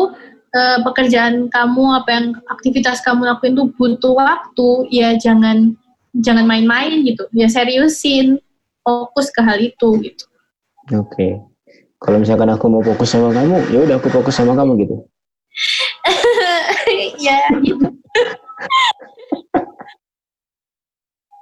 uh, 0.54 0.78
pekerjaan 0.84 1.48
kamu 1.48 1.84
apa 1.98 2.10
yang 2.12 2.26
aktivitas 2.52 3.00
kamu 3.00 3.26
lakuin 3.26 3.56
tuh 3.56 3.68
butuh 3.74 4.12
waktu 4.12 4.68
ya 4.92 5.16
jangan 5.16 5.76
jangan 6.16 6.44
main-main 6.44 7.00
gitu 7.04 7.24
ya 7.32 7.48
seriusin 7.48 8.36
fokus 8.84 9.32
ke 9.32 9.40
hal 9.40 9.58
itu 9.60 9.88
gitu 10.04 10.24
oke 10.92 11.08
okay. 11.08 11.40
kalau 12.02 12.20
misalkan 12.20 12.52
aku 12.52 12.68
mau 12.68 12.84
fokus 12.84 13.12
sama 13.12 13.32
kamu 13.32 13.56
ya 13.72 13.78
udah 13.84 13.96
aku 13.96 14.08
fokus 14.12 14.36
sama 14.36 14.52
kamu 14.52 14.84
gitu 14.84 14.96
ya 17.26 17.40
gitu 17.64 17.86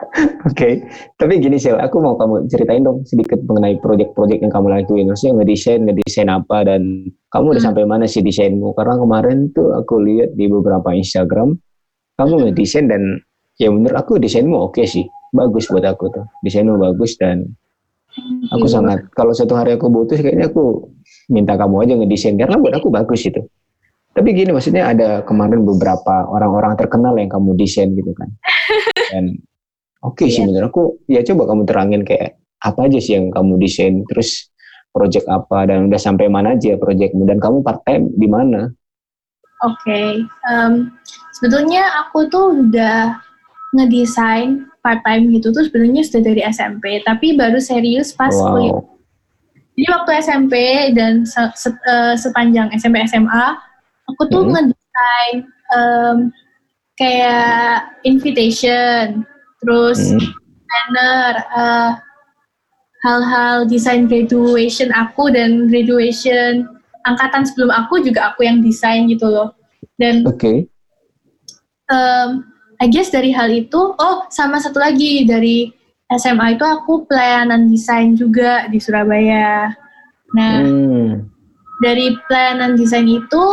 Oke, 0.48 0.56
okay. 0.56 0.72
tapi 1.20 1.38
gini 1.38 1.60
sih, 1.60 1.70
aku 1.70 2.00
mau 2.00 2.16
kamu 2.16 2.48
ceritain 2.50 2.82
dong 2.82 3.04
sedikit 3.06 3.38
mengenai 3.46 3.78
proyek-proyek 3.78 4.42
yang 4.42 4.50
kamu 4.50 4.66
lakuin. 4.72 5.06
Maksudnya 5.06 5.38
ngedesain, 5.38 5.80
ngedesain 5.86 6.30
apa 6.32 6.66
dan 6.66 7.12
kamu 7.30 7.54
udah 7.54 7.62
hmm. 7.62 7.68
sampai 7.70 7.84
mana 7.86 8.04
sih 8.08 8.24
desainmu? 8.24 8.74
Karena 8.74 8.98
kemarin 8.98 9.52
tuh 9.52 9.76
aku 9.76 10.00
lihat 10.02 10.34
di 10.34 10.48
beberapa 10.50 10.90
Instagram, 10.96 11.54
kamu 12.18 12.32
hmm. 12.32 12.42
ngedesain 12.48 12.86
dan 12.90 13.02
ya 13.60 13.68
menurut 13.68 13.92
aku 13.92 14.16
desainmu 14.16 14.56
oke 14.56 14.80
okay 14.80 14.88
sih, 14.88 15.04
bagus 15.36 15.68
buat 15.68 15.84
aku 15.84 16.08
tuh. 16.08 16.24
Desainmu 16.40 16.80
bagus 16.80 17.20
dan 17.20 17.44
aku 18.48 18.66
hmm. 18.66 18.74
sangat 18.74 18.98
kalau 19.12 19.36
satu 19.36 19.54
hari 19.54 19.76
aku 19.76 19.92
butuh 19.92 20.16
kayaknya 20.16 20.48
aku 20.48 20.88
minta 21.28 21.54
kamu 21.54 21.86
aja 21.86 21.92
ngedesain 22.00 22.34
karena 22.40 22.56
buat 22.56 22.74
aku 22.80 22.88
bagus 22.88 23.28
itu. 23.28 23.44
Tapi 24.10 24.34
gini 24.34 24.50
maksudnya 24.50 24.90
ada 24.90 25.22
kemarin 25.22 25.62
beberapa 25.62 26.26
orang-orang 26.26 26.74
terkenal 26.74 27.14
yang 27.14 27.30
kamu 27.30 27.54
desain 27.54 27.94
gitu 27.94 28.10
kan. 28.16 28.32
Dan 29.14 29.38
Oke 30.00 30.24
okay 30.24 30.26
yeah. 30.32 30.34
sih 30.40 30.42
menurut 30.48 30.66
aku 30.72 30.84
ya 31.12 31.20
coba 31.20 31.52
kamu 31.52 31.62
terangin 31.68 32.02
kayak 32.08 32.40
apa 32.64 32.88
aja 32.88 32.98
sih 33.04 33.20
yang 33.20 33.28
kamu 33.28 33.60
desain 33.60 34.00
terus 34.08 34.48
project 34.96 35.28
apa 35.28 35.68
dan 35.68 35.92
udah 35.92 36.00
sampai 36.00 36.26
mana 36.32 36.56
aja 36.56 36.72
projectmu 36.80 37.28
dan 37.28 37.36
kamu 37.36 37.60
part 37.60 37.84
time 37.84 38.08
di 38.16 38.24
mana? 38.24 38.72
Oke, 39.60 39.76
okay. 39.76 40.08
um, 40.48 40.88
sebetulnya 41.36 41.84
aku 42.00 42.32
tuh 42.32 42.64
udah 42.64 43.12
ngedesain 43.76 44.66
part 44.82 44.98
time 45.06 45.30
gitu 45.30 45.54
tuh 45.54 45.66
sebenarnya 45.68 46.02
sudah 46.02 46.22
dari 46.26 46.42
SMP 46.48 47.04
tapi 47.06 47.38
baru 47.38 47.62
serius 47.62 48.10
pas 48.16 48.32
wow. 48.34 48.56
kuliah. 48.56 48.82
Jadi 49.78 49.86
waktu 49.96 50.10
SMP 50.20 50.54
dan 50.92 51.24
se 51.24 51.40
se 51.56 51.70
uh, 51.72 52.14
sepanjang 52.18 52.68
SMP 52.74 53.00
SMA 53.06 53.46
aku 54.10 54.22
tuh 54.28 54.42
hmm. 54.44 54.52
ngedesain 54.52 55.36
um, 55.72 56.18
kayak 56.98 57.88
invitation 58.04 59.24
terus 59.60 60.00
hmm. 60.12 60.20
planner, 60.68 61.32
uh, 61.54 61.90
hal-hal 63.00 63.64
desain 63.64 64.04
graduation 64.04 64.92
aku 64.92 65.32
dan 65.32 65.68
graduation 65.68 66.68
angkatan 67.08 67.48
sebelum 67.48 67.72
aku 67.72 68.04
juga 68.04 68.32
aku 68.32 68.44
yang 68.44 68.60
desain 68.60 69.08
gitu 69.08 69.24
loh. 69.28 69.56
Dan 69.96 70.24
okay. 70.28 70.68
um, 71.88 72.49
I 72.80 72.88
guess 72.88 73.12
dari 73.12 73.28
hal 73.36 73.52
itu, 73.52 73.92
oh 73.92 74.16
sama 74.32 74.56
satu 74.56 74.80
lagi 74.80 75.28
dari 75.28 75.68
SMA 76.10 76.56
itu 76.56 76.64
aku 76.64 77.04
pelayanan 77.04 77.68
desain 77.68 78.16
juga 78.16 78.66
di 78.72 78.80
Surabaya. 78.80 79.70
Nah, 80.32 80.64
hmm. 80.64 81.28
dari 81.84 82.16
pelayanan 82.24 82.80
desain 82.80 83.04
itu 83.04 83.44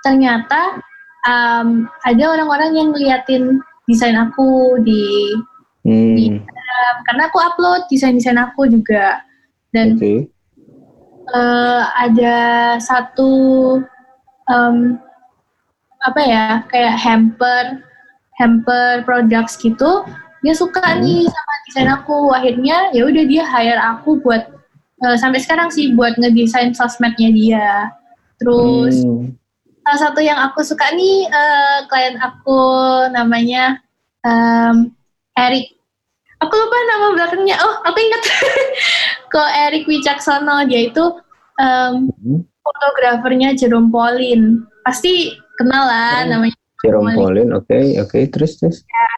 ternyata 0.00 0.80
um, 1.28 1.84
ada 2.08 2.24
orang-orang 2.32 2.70
yang 2.72 2.88
ngeliatin 2.96 3.60
desain 3.84 4.16
aku 4.16 4.80
di, 4.80 5.36
hmm. 5.84 6.16
di 6.16 6.24
karena 7.06 7.28
aku 7.28 7.38
upload 7.40 7.84
desain-desain 7.88 8.38
aku 8.38 8.68
juga 8.68 9.22
dan 9.72 9.96
okay. 9.96 10.28
uh, 11.32 11.36
eh, 11.36 11.82
ada 12.08 12.36
satu 12.80 13.30
um, 14.48 14.96
apa 16.04 16.20
ya 16.22 16.44
kayak 16.70 16.96
hamper 17.00 17.87
hamper 18.38 19.02
products 19.04 19.58
gitu 19.58 20.06
dia 20.40 20.54
suka 20.54 20.80
hmm. 20.80 21.02
nih 21.02 21.22
sama 21.26 21.52
desain 21.66 21.90
aku 21.90 22.30
akhirnya 22.30 22.94
ya 22.94 23.02
udah 23.04 23.24
dia 23.26 23.42
hire 23.44 23.82
aku 23.82 24.22
buat 24.22 24.48
uh, 25.02 25.16
sampai 25.18 25.42
sekarang 25.42 25.68
sih 25.68 25.92
buat 25.92 26.14
ngedesain 26.16 26.72
sosmednya 26.72 27.30
dia 27.34 27.70
terus 28.38 29.02
hmm 29.02 29.34
salah 29.88 30.12
satu 30.12 30.20
yang 30.20 30.36
aku 30.36 30.60
suka 30.60 30.84
nih 30.92 31.24
uh, 31.32 31.88
klien 31.88 32.20
aku 32.20 32.60
namanya 33.08 33.80
um, 34.20 34.92
Eric. 35.32 35.80
Aku 36.38 36.52
lupa 36.54 36.76
nama 36.86 37.06
belakangnya. 37.16 37.56
Oh, 37.58 37.74
aku 37.88 37.98
ingat. 37.98 38.22
Kok 39.32 39.50
Eric 39.64 39.88
Wicaksono 39.88 40.68
dia 40.68 40.92
itu 40.92 41.04
um, 41.56 42.12
fotografernya 42.62 43.56
Jerome 43.56 43.88
Pauline. 43.88 44.68
Pasti 44.84 45.34
kenal 45.56 45.88
lah 45.88 46.28
oh, 46.28 46.36
namanya. 46.36 46.57
Jerome 46.78 47.10
Pauline, 47.14 47.50
oke, 47.54 47.66
okay, 47.66 47.98
oke, 47.98 48.10
okay. 48.10 48.22
terus 48.30 48.58
terus. 48.58 48.86
Ya. 48.86 49.08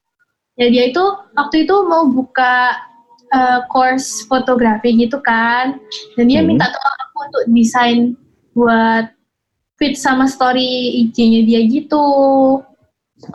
ya 0.65 0.67
dia 0.73 0.85
itu 0.93 1.05
waktu 1.37 1.69
itu 1.69 1.77
mau 1.85 2.09
buka 2.09 2.77
uh, 3.37 3.61
course 3.69 4.25
fotografi 4.25 4.97
gitu 4.97 5.21
kan, 5.21 5.77
dan 6.17 6.25
dia 6.25 6.41
hmm. 6.41 6.57
minta 6.57 6.73
tolong 6.73 6.99
aku 7.05 7.17
untuk 7.29 7.45
desain 7.53 7.99
buat 8.57 9.13
fit 9.77 9.97
sama 9.97 10.29
story 10.29 11.05
IG-nya 11.05 11.45
dia 11.45 11.61
gitu. 11.69 12.05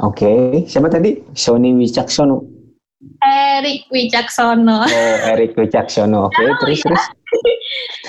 Oke, 0.02 0.26
okay. 0.26 0.46
siapa 0.66 0.90
tadi? 0.90 1.22
Sony 1.38 1.74
Wicaksono. 1.78 2.56
Erik 3.22 3.86
Wicaksono. 3.94 4.86
Oh, 4.86 5.16
Erik 5.30 5.54
Wicaksono. 5.54 6.30
Oke, 6.30 6.42
okay, 6.42 6.48
oh, 6.50 6.58
terus 6.62 6.80
ya. 6.82 6.86
terus. 6.90 7.06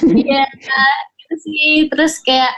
Iya, 0.06 0.44
gitu 1.18 1.35
sih. 1.40 1.73
Terus 1.88 2.14
kayak 2.23 2.54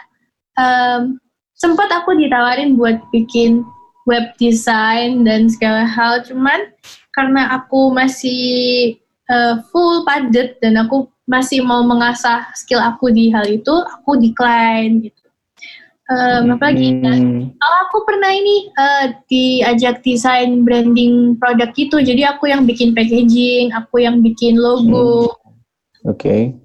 um, 0.59 1.17
sempat 1.59 1.91
aku 1.93 2.15
ditawarin 2.17 2.79
buat 2.79 3.03
bikin 3.11 3.67
web 4.09 4.33
design 4.41 5.27
dan 5.27 5.53
segala 5.53 5.85
hal, 5.85 6.25
cuman 6.25 6.73
karena 7.13 7.61
aku 7.61 7.93
masih 7.93 8.97
uh, 9.29 9.61
full 9.69 10.07
padet 10.09 10.57
dan 10.65 10.81
aku 10.81 11.11
masih 11.29 11.61
mau 11.61 11.85
mengasah 11.85 12.49
skill 12.57 12.81
aku 12.81 13.13
di 13.13 13.29
hal 13.29 13.45
itu, 13.45 13.75
aku 13.85 14.17
decline 14.17 15.05
gitu 15.05 15.29
um, 16.09 16.57
apa 16.57 16.73
lagi 16.73 16.89
hmm. 16.99 17.53
oh 17.53 17.77
aku 17.89 17.97
pernah 18.09 18.33
ini 18.33 18.73
uh, 18.75 19.07
diajak 19.29 20.01
desain 20.03 20.65
branding 20.65 21.37
produk 21.37 21.71
itu 21.77 22.01
jadi 22.01 22.35
aku 22.35 22.51
yang 22.51 22.65
bikin 22.65 22.97
packaging 22.97 23.71
aku 23.77 24.03
yang 24.03 24.25
bikin 24.25 24.57
logo 24.59 25.29
hmm. 25.29 26.09
oke 26.09 26.19
okay. 26.19 26.57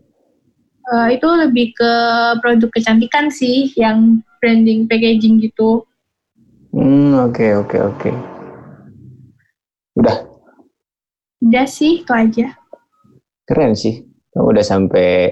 uh, 0.92 1.08
itu 1.12 1.28
lebih 1.28 1.76
ke 1.76 1.92
produk 2.40 2.70
kecantikan 2.72 3.28
sih 3.30 3.70
yang 3.76 4.24
branding 4.44 4.92
packaging 4.92 5.40
gitu. 5.40 5.88
Hmm 6.76 7.16
oke 7.16 7.40
okay, 7.40 7.56
oke 7.56 7.72
okay, 7.72 7.80
oke. 7.80 7.96
Okay. 7.96 8.14
udah. 9.96 10.18
Udah 11.40 11.64
sih 11.64 12.04
itu 12.04 12.12
aja. 12.12 12.60
Keren 13.48 13.72
sih. 13.72 14.04
Kamu 14.36 14.52
udah 14.52 14.66
sampai 14.68 15.32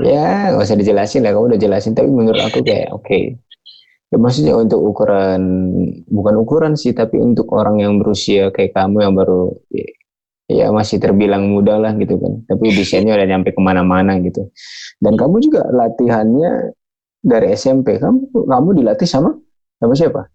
ya 0.00 0.56
nggak 0.56 0.64
usah 0.64 0.80
dijelasin 0.80 1.28
lah. 1.28 1.36
Kamu 1.36 1.52
udah 1.52 1.60
jelasin 1.60 1.92
tapi 1.92 2.08
menurut 2.08 2.40
aku 2.40 2.64
kayak 2.64 2.88
oke. 2.88 3.04
Okay. 3.04 3.36
ya 4.12 4.20
maksudnya 4.20 4.52
untuk 4.60 4.76
ukuran 4.84 5.40
bukan 6.04 6.34
ukuran 6.36 6.72
sih 6.76 6.92
tapi 6.92 7.16
untuk 7.16 7.48
orang 7.48 7.80
yang 7.80 7.96
berusia 7.96 8.52
kayak 8.52 8.76
kamu 8.76 9.08
yang 9.08 9.16
baru 9.16 9.56
ya, 9.72 9.88
ya 10.52 10.66
masih 10.68 11.00
terbilang 11.00 11.48
muda 11.48 11.80
lah 11.80 11.92
gitu 11.96 12.16
kan. 12.16 12.44
Tapi 12.48 12.76
desainnya 12.76 13.16
udah 13.16 13.28
nyampe 13.28 13.56
ke 13.56 13.60
mana-mana 13.60 14.20
gitu. 14.20 14.52
Dan 15.00 15.16
kamu 15.16 15.40
juga 15.42 15.64
latihannya 15.72 16.76
dari 17.22 17.54
SMP 17.54 18.02
kamu 18.02 18.34
kamu 18.34 18.68
dilatih 18.82 19.06
sama 19.06 19.38
sama 19.78 19.94
siapa? 19.94 20.26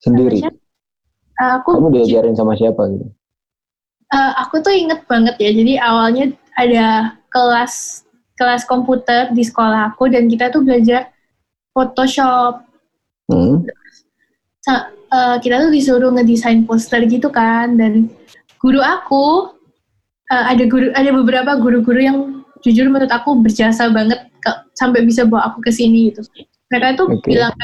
Sendiri? 0.00 0.40
Aku 1.38 1.78
kamu 1.78 2.00
diajarin 2.00 2.34
sama 2.34 2.56
siapa 2.56 2.88
gitu? 2.90 3.06
Uh, 4.08 4.32
aku 4.40 4.64
tuh 4.64 4.72
inget 4.72 5.04
banget 5.04 5.36
ya. 5.36 5.50
Jadi 5.52 5.76
awalnya 5.76 6.32
ada 6.56 7.14
kelas 7.28 8.02
kelas 8.40 8.64
komputer 8.64 9.28
di 9.36 9.44
sekolah 9.44 9.92
aku 9.92 10.08
dan 10.08 10.26
kita 10.26 10.48
tuh 10.48 10.64
belajar 10.64 11.12
Photoshop. 11.76 12.64
Hmm. 13.28 13.66
So, 14.64 14.72
uh, 14.72 14.80
eh, 15.12 15.36
kita 15.44 15.68
tuh 15.68 15.70
disuruh 15.70 16.10
ngedesain 16.14 16.64
poster 16.64 17.04
gitu 17.04 17.28
kan. 17.28 17.76
Dan 17.76 18.08
guru 18.58 18.80
aku 18.80 19.52
uh, 20.32 20.44
ada 20.48 20.64
guru 20.64 20.90
ada 20.96 21.10
beberapa 21.12 21.58
guru-guru 21.60 22.00
yang 22.00 22.18
jujur 22.64 22.88
menurut 22.90 23.10
aku 23.12 23.38
berjasa 23.38 23.90
banget 23.92 24.27
sampai 24.74 25.04
bisa 25.04 25.26
bawa 25.26 25.52
aku 25.52 25.64
ke 25.64 25.70
sini 25.74 26.12
gitu. 26.12 26.22
Mereka 26.68 26.98
tuh 27.00 27.08
okay. 27.10 27.36
bilang 27.38 27.54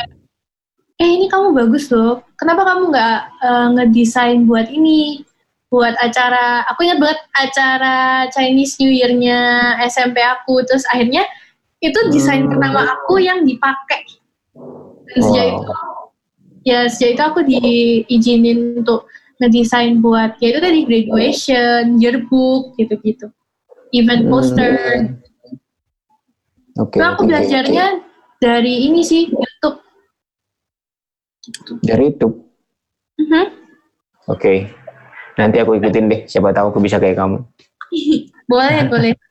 eh 0.94 1.10
ini 1.10 1.26
kamu 1.26 1.54
bagus 1.54 1.90
loh. 1.90 2.22
Kenapa 2.38 2.62
kamu 2.64 2.94
nggak 2.94 3.18
uh, 3.42 3.68
ngedesain 3.74 4.46
buat 4.46 4.70
ini? 4.70 5.26
buat 5.74 5.98
acara 5.98 6.62
aku 6.70 6.86
ingat 6.86 7.02
banget 7.02 7.20
acara 7.34 7.96
Chinese 8.30 8.78
New 8.78 8.94
Year-nya 8.94 9.74
SMP 9.90 10.22
aku 10.22 10.62
terus 10.62 10.86
akhirnya 10.86 11.26
itu 11.82 11.98
desain 12.14 12.46
hmm. 12.46 12.54
pertama 12.54 12.94
aku 12.94 13.18
yang 13.18 13.42
dipakai 13.42 14.06
dan 15.10 15.18
sejak 15.18 15.46
itu 15.58 15.74
ya 16.62 16.86
sejak 16.86 17.10
itu 17.18 17.22
aku 17.26 17.40
diizinin 17.42 18.86
untuk 18.86 19.10
ngedesain 19.42 19.98
buat 19.98 20.38
ya 20.38 20.54
itu 20.54 20.60
tadi 20.62 20.80
graduation, 20.86 21.98
yearbook 21.98 22.78
gitu-gitu, 22.78 23.26
event 23.90 24.30
hmm. 24.30 24.30
Oke. 26.74 26.98
Nah, 26.98 27.14
aku 27.14 27.22
oke, 27.26 27.30
belajarnya 27.30 27.86
dari 28.42 28.90
ini 28.90 29.06
sih 29.06 29.30
YouTube. 29.30 29.78
oke. 31.44 31.82
dari 31.86 32.02
YouTube. 32.10 32.34
Mhm. 33.20 33.44
Oke. 34.26 34.54
Nanti 35.38 35.56
aku 35.62 35.78
ikutin 35.78 36.06
deh. 36.10 36.20
Siapa 36.26 36.50
tahu 36.50 36.74
aku 36.74 36.80
bisa 36.82 36.98
kayak 36.98 37.18
kamu. 37.18 37.38
Boleh, 38.50 38.86
boleh. 38.90 39.12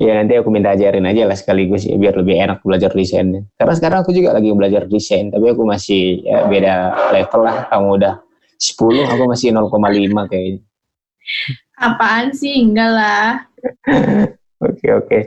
Ya 0.00 0.16
nanti 0.16 0.32
aku 0.32 0.48
minta 0.48 0.72
ajarin 0.72 1.04
aja 1.04 1.28
lah 1.28 1.36
sekaligus 1.36 1.84
ya 1.84 1.94
biar 2.00 2.16
lebih 2.16 2.40
enak 2.40 2.64
belajar 2.64 2.88
desainnya. 2.92 3.44
Karena 3.60 3.74
sekarang 3.76 3.98
aku 4.02 4.10
juga 4.16 4.32
lagi 4.32 4.48
belajar 4.48 4.88
desain, 4.88 5.28
tapi 5.28 5.52
aku 5.52 5.62
masih 5.62 6.24
ya, 6.24 6.48
beda 6.48 6.74
level 7.12 7.40
lah. 7.44 7.68
Kamu 7.68 7.88
udah 8.00 8.14
10, 8.56 9.04
aku 9.06 9.22
masih 9.28 9.52
0,5 9.52 10.24
kayaknya. 10.32 10.60
Apaan 11.76 12.32
sih? 12.32 12.64
Enggak 12.64 12.90
lah. 12.96 13.28
Oke 14.66 14.88
oke. 14.88 15.18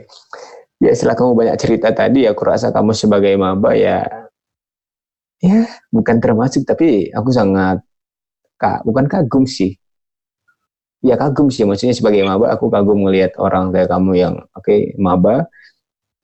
Ya 0.80 0.96
setelah 0.96 1.12
kamu 1.12 1.32
banyak 1.36 1.56
cerita 1.60 1.92
tadi, 1.92 2.24
aku 2.24 2.40
rasa 2.48 2.72
kamu 2.72 2.96
sebagai 2.96 3.36
maba 3.36 3.76
ya, 3.76 4.00
ya 5.44 5.68
bukan 5.92 6.16
termasuk, 6.24 6.64
tapi 6.64 7.12
aku 7.12 7.28
sangat 7.28 7.84
kak, 8.56 8.80
bukan 8.88 9.04
kagum 9.04 9.44
sih. 9.44 9.76
Ya 11.04 11.20
kagum 11.20 11.52
sih, 11.52 11.68
maksudnya 11.68 11.92
sebagai 11.92 12.24
maba 12.24 12.48
aku 12.48 12.72
kagum 12.72 13.04
ngelihat 13.04 13.36
orang 13.36 13.68
kayak 13.76 13.92
kamu 13.92 14.12
yang 14.16 14.34
oke 14.56 14.96
maba 14.96 15.52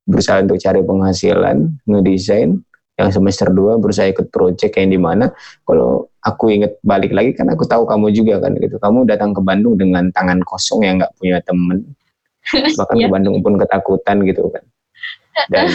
berusaha 0.08 0.40
untuk 0.40 0.56
cari 0.56 0.80
penghasilan, 0.80 1.56
ngedesain, 1.84 2.56
yang 2.96 3.10
semester 3.12 3.52
2 3.52 3.76
berusaha 3.76 4.08
ikut 4.08 4.32
project 4.32 4.72
yang 4.80 4.88
di 4.88 4.96
mana 4.96 5.28
kalau 5.68 6.08
aku 6.24 6.48
inget 6.48 6.80
balik 6.80 7.12
lagi 7.12 7.36
kan 7.36 7.44
aku 7.52 7.68
tahu 7.68 7.84
kamu 7.84 8.08
juga 8.08 8.40
kan 8.40 8.56
gitu. 8.56 8.80
Kamu 8.80 9.04
datang 9.04 9.36
ke 9.36 9.40
Bandung 9.44 9.76
dengan 9.76 10.08
tangan 10.16 10.40
kosong 10.48 10.80
yang 10.80 10.96
nggak 11.04 11.12
punya 11.20 11.44
temen 11.44 11.84
bahkan 12.78 12.96
ke 12.96 13.02
Iya. 13.06 13.12
Bandung 13.12 13.36
pun 13.42 13.54
ketakutan 13.58 14.16
gitu 14.26 14.48
kan. 14.50 14.64
Dan 15.52 15.68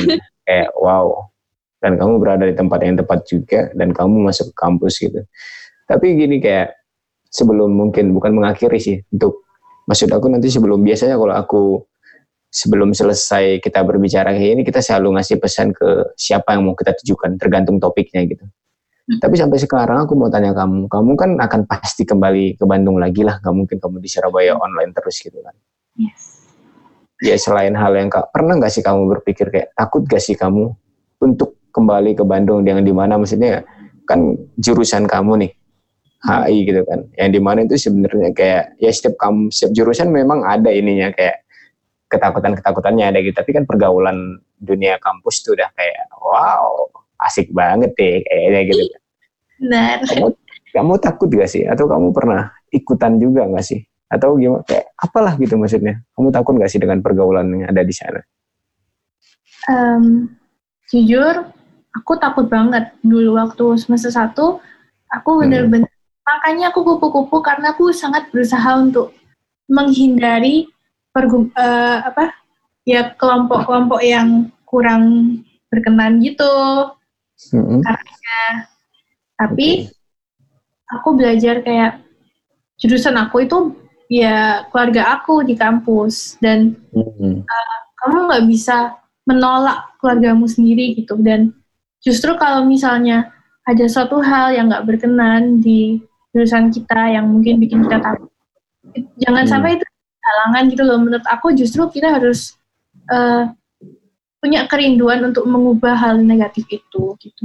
kayak 0.47 0.73
wow 0.75 1.31
dan 1.81 1.97
kamu 1.97 2.21
berada 2.21 2.45
di 2.45 2.53
tempat 2.53 2.79
yang 2.85 2.95
tepat 3.01 3.25
juga 3.25 3.73
dan 3.73 3.89
kamu 3.89 4.21
masuk 4.21 4.53
ke 4.53 4.55
kampus 4.55 5.01
gitu. 5.01 5.25
Tapi 5.89 6.13
gini 6.13 6.37
kayak 6.37 6.77
sebelum 7.33 7.73
mungkin 7.73 8.13
bukan 8.13 8.37
mengakhiri 8.37 8.77
sih 8.77 9.01
untuk 9.09 9.43
maksud 9.89 10.13
aku 10.13 10.29
nanti 10.29 10.53
sebelum 10.53 10.85
biasanya 10.85 11.17
kalau 11.17 11.33
aku 11.33 11.63
sebelum 12.53 12.93
selesai 12.93 13.63
kita 13.65 13.81
berbicara 13.81 14.29
kayak 14.37 14.61
ini 14.61 14.63
kita 14.63 14.77
selalu 14.77 15.17
ngasih 15.17 15.41
pesan 15.41 15.73
ke 15.73 16.13
siapa 16.13 16.53
yang 16.53 16.69
mau 16.69 16.77
kita 16.77 16.93
tujukan 17.01 17.41
tergantung 17.41 17.81
topiknya 17.81 18.29
gitu. 18.29 18.45
Tapi 19.11 19.35
sampai 19.35 19.57
sekarang 19.57 20.05
aku 20.05 20.13
mau 20.13 20.29
tanya 20.29 20.53
kamu 20.53 20.85
kamu 20.85 21.11
kan 21.17 21.31
akan 21.41 21.61
pasti 21.65 22.05
kembali 22.05 22.61
ke 22.61 22.63
Bandung 22.69 23.01
lagi 23.01 23.25
lah 23.25 23.41
nggak 23.41 23.55
mungkin 23.57 23.77
kamu 23.81 23.97
di 23.99 24.07
Surabaya 24.07 24.53
online 24.55 24.93
terus 24.93 25.17
gitu 25.17 25.41
kan. 25.41 25.57
Yes. 25.97 26.30
Ya 27.21 27.37
selain 27.37 27.77
hal 27.77 27.93
yang 27.93 28.09
kak 28.09 28.33
pernah 28.33 28.57
nggak 28.57 28.73
sih 28.73 28.81
kamu 28.81 29.05
berpikir 29.17 29.53
kayak 29.53 29.69
takut 29.77 30.01
gak 30.09 30.19
sih 30.19 30.33
kamu 30.33 30.73
untuk 31.21 31.61
kembali 31.69 32.17
ke 32.17 32.25
Bandung? 32.25 32.65
Yang 32.65 32.89
di 32.89 32.93
mana 32.93 33.15
maksudnya 33.21 33.61
kan 34.09 34.35
jurusan 34.57 35.05
kamu 35.05 35.45
nih 35.45 35.51
HI 36.25 36.57
gitu 36.65 36.81
kan. 36.83 37.05
Yang 37.15 37.29
di 37.37 37.39
mana 37.39 37.59
itu 37.63 37.75
sebenarnya 37.77 38.29
kayak 38.33 38.63
ya 38.81 38.89
setiap 38.89 39.15
kamu 39.21 39.53
setiap 39.53 39.71
jurusan 39.77 40.09
memang 40.09 40.41
ada 40.43 40.73
ininya 40.73 41.13
kayak 41.13 41.45
ketakutan 42.09 42.57
ketakutannya 42.57 43.05
ada 43.13 43.21
gitu. 43.21 43.37
Tapi 43.37 43.51
kan 43.53 43.63
pergaulan 43.69 44.41
dunia 44.57 44.97
kampus 44.97 45.45
tuh 45.45 45.53
udah 45.53 45.69
kayak 45.77 46.09
wow 46.17 46.89
asik 47.21 47.53
banget 47.53 47.93
deh 47.93 48.25
kayaknya 48.25 48.59
gitu. 48.65 48.83
Kan. 48.89 49.01
Benar. 49.61 49.97
kamu 50.09 50.27
kamu 50.73 50.93
takut 50.97 51.29
gak 51.29 51.49
sih? 51.53 51.69
Atau 51.69 51.85
kamu 51.85 52.09
pernah 52.17 52.49
ikutan 52.73 53.21
juga 53.21 53.45
gak 53.45 53.61
sih 53.61 53.90
atau 54.11 54.35
gimana 54.35 54.61
kayak 54.67 54.91
apalah 54.99 55.33
gitu 55.39 55.55
maksudnya 55.55 56.03
kamu 56.13 56.29
takut 56.35 56.53
gak 56.59 56.67
sih 56.67 56.81
dengan 56.83 56.99
pergaulan 56.99 57.47
yang 57.47 57.71
ada 57.71 57.81
di 57.81 57.95
sana 57.95 58.19
Em, 59.69 60.25
jujur, 60.89 61.45
aku 61.93 62.17
takut 62.17 62.49
banget 62.49 62.89
dulu 63.05 63.37
waktu 63.37 63.77
semester 63.77 64.09
1, 64.09 64.57
aku 65.05 65.29
Hmm. 65.37 65.41
bener-bener, 65.45 65.91
makanya 66.25 66.73
aku 66.73 66.81
kupu-kupu 66.81 67.45
karena 67.45 67.77
aku 67.77 67.93
sangat 67.93 68.25
berusaha 68.33 68.81
untuk 68.81 69.13
menghindari 69.69 70.65
pergum, 71.13 71.53
eh, 71.53 71.99
apa, 72.01 72.33
ya 72.87 73.13
kelompok-kelompok 73.13 74.01
yang 74.01 74.49
kurang 74.65 75.37
berkenan 75.69 76.17
gitu. 76.25 76.49
Mm-mm. 77.53 77.85
Tapi 79.37 79.89
aku 80.89 81.09
belajar 81.17 81.61
kayak 81.61 82.01
jurusan 82.81 83.17
aku 83.17 83.45
itu 83.45 83.57
ya 84.11 84.67
keluarga 84.67 85.15
aku 85.15 85.47
di 85.47 85.55
kampus 85.55 86.35
dan 86.43 86.75
Mm-mm. 86.91 87.47
kamu 88.03 88.17
nggak 88.27 88.43
bisa 88.51 88.99
menolak 89.23 89.87
keluargamu 90.03 90.51
sendiri 90.51 90.99
gitu 90.99 91.15
dan 91.23 91.55
justru 92.03 92.35
kalau 92.35 92.67
misalnya 92.67 93.31
ada 93.63 93.87
suatu 93.87 94.19
hal 94.19 94.51
yang 94.51 94.67
nggak 94.67 94.83
berkenan 94.83 95.63
di 95.63 96.03
jurusan 96.35 96.75
kita 96.75 97.15
yang 97.15 97.31
mungkin 97.31 97.55
bikin 97.55 97.87
kita 97.87 98.03
takut 98.03 98.27
jangan 99.15 99.47
Hmm. 99.47 99.51
sampai 99.55 99.79
itu 99.79 99.85
halangan 100.21 100.63
gitu 100.67 100.83
loh 100.83 100.97
menurut 100.99 101.25
aku 101.31 101.55
justru 101.55 101.87
kita 101.87 102.11
harus 102.11 102.59
eh, 103.07 103.47
punya 104.41 104.65
kerinduan 104.67 105.21
untuk 105.23 105.45
mengubah 105.47 105.95
hal 105.95 106.19
negatif 106.19 106.65
itu 106.67 107.15
gitu 107.21 107.43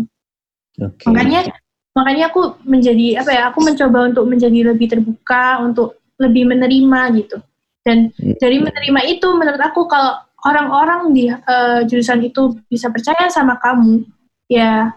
Oke. 0.82 1.06
makanya 1.06 1.46
makanya 1.92 2.32
aku 2.32 2.56
menjadi 2.64 3.20
apa 3.22 3.30
ya 3.30 3.42
aku 3.52 3.58
mencoba 3.62 3.98
untuk 4.10 4.24
menjadi 4.26 4.72
lebih 4.72 4.88
terbuka 4.90 5.60
untuk 5.60 5.94
lebih 6.20 6.48
menerima 6.48 7.00
gitu 7.20 7.38
dan 7.86 8.10
Hmm. 8.18 8.34
dari 8.42 8.58
menerima 8.58 9.00
itu 9.06 9.28
menurut 9.36 9.62
aku 9.62 9.86
kalau 9.86 10.18
orang-orang 10.44 11.14
di 11.14 11.30
eh, 11.30 11.80
jurusan 11.86 12.22
itu 12.22 12.58
bisa 12.66 12.90
percaya 12.90 13.30
sama 13.30 13.58
kamu 13.62 14.02
ya 14.50 14.90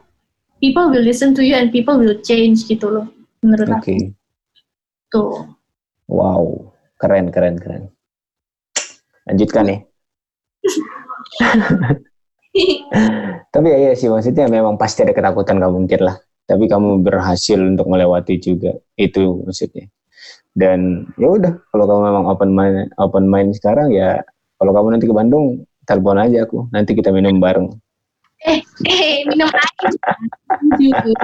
people 0.58 0.90
will 0.90 1.04
listen 1.04 1.34
to 1.34 1.42
you 1.46 1.54
and 1.54 1.70
people 1.70 1.96
will 1.98 2.18
change 2.22 2.66
gitu 2.66 2.90
loh 2.90 3.06
menurut 3.46 3.70
Oke. 3.70 3.94
aku 3.94 4.12
tuh 5.10 5.34
Wow, 6.10 6.74
keren 6.98 7.30
keren 7.30 7.62
keren. 7.62 7.94
Lanjutkan 9.30 9.70
nih. 9.70 9.80
Tapi 13.54 13.68
ya 13.70 13.78
iya 13.78 13.94
sih 13.94 14.10
maksudnya 14.10 14.50
memang 14.50 14.74
pasti 14.74 15.06
ada 15.06 15.14
ketakutan 15.14 15.62
kamu 15.62 15.86
mungkin 15.86 16.02
lah. 16.02 16.18
Tapi 16.50 16.66
kamu 16.66 17.06
berhasil 17.06 17.62
untuk 17.62 17.86
melewati 17.94 18.42
juga 18.42 18.74
itu 18.98 19.46
maksudnya. 19.46 19.86
Dan 20.60 21.08
ya 21.16 21.32
udah 21.32 21.56
kalau 21.72 21.88
kamu 21.88 22.02
memang 22.12 22.26
open 22.28 22.52
mind 22.52 22.92
open 23.00 23.32
mind 23.32 23.56
sekarang 23.56 23.96
ya 23.96 24.20
kalau 24.60 24.76
kamu 24.76 25.00
nanti 25.00 25.08
ke 25.08 25.16
Bandung 25.16 25.64
telepon 25.88 26.20
aja 26.20 26.44
aku 26.44 26.68
nanti 26.76 26.92
kita 26.92 27.16
minum 27.16 27.40
bareng. 27.40 27.72
eh 28.40 28.64
eh 28.88 29.28
minum 29.28 29.48
air 29.52 29.92
Jujur. 30.80 31.16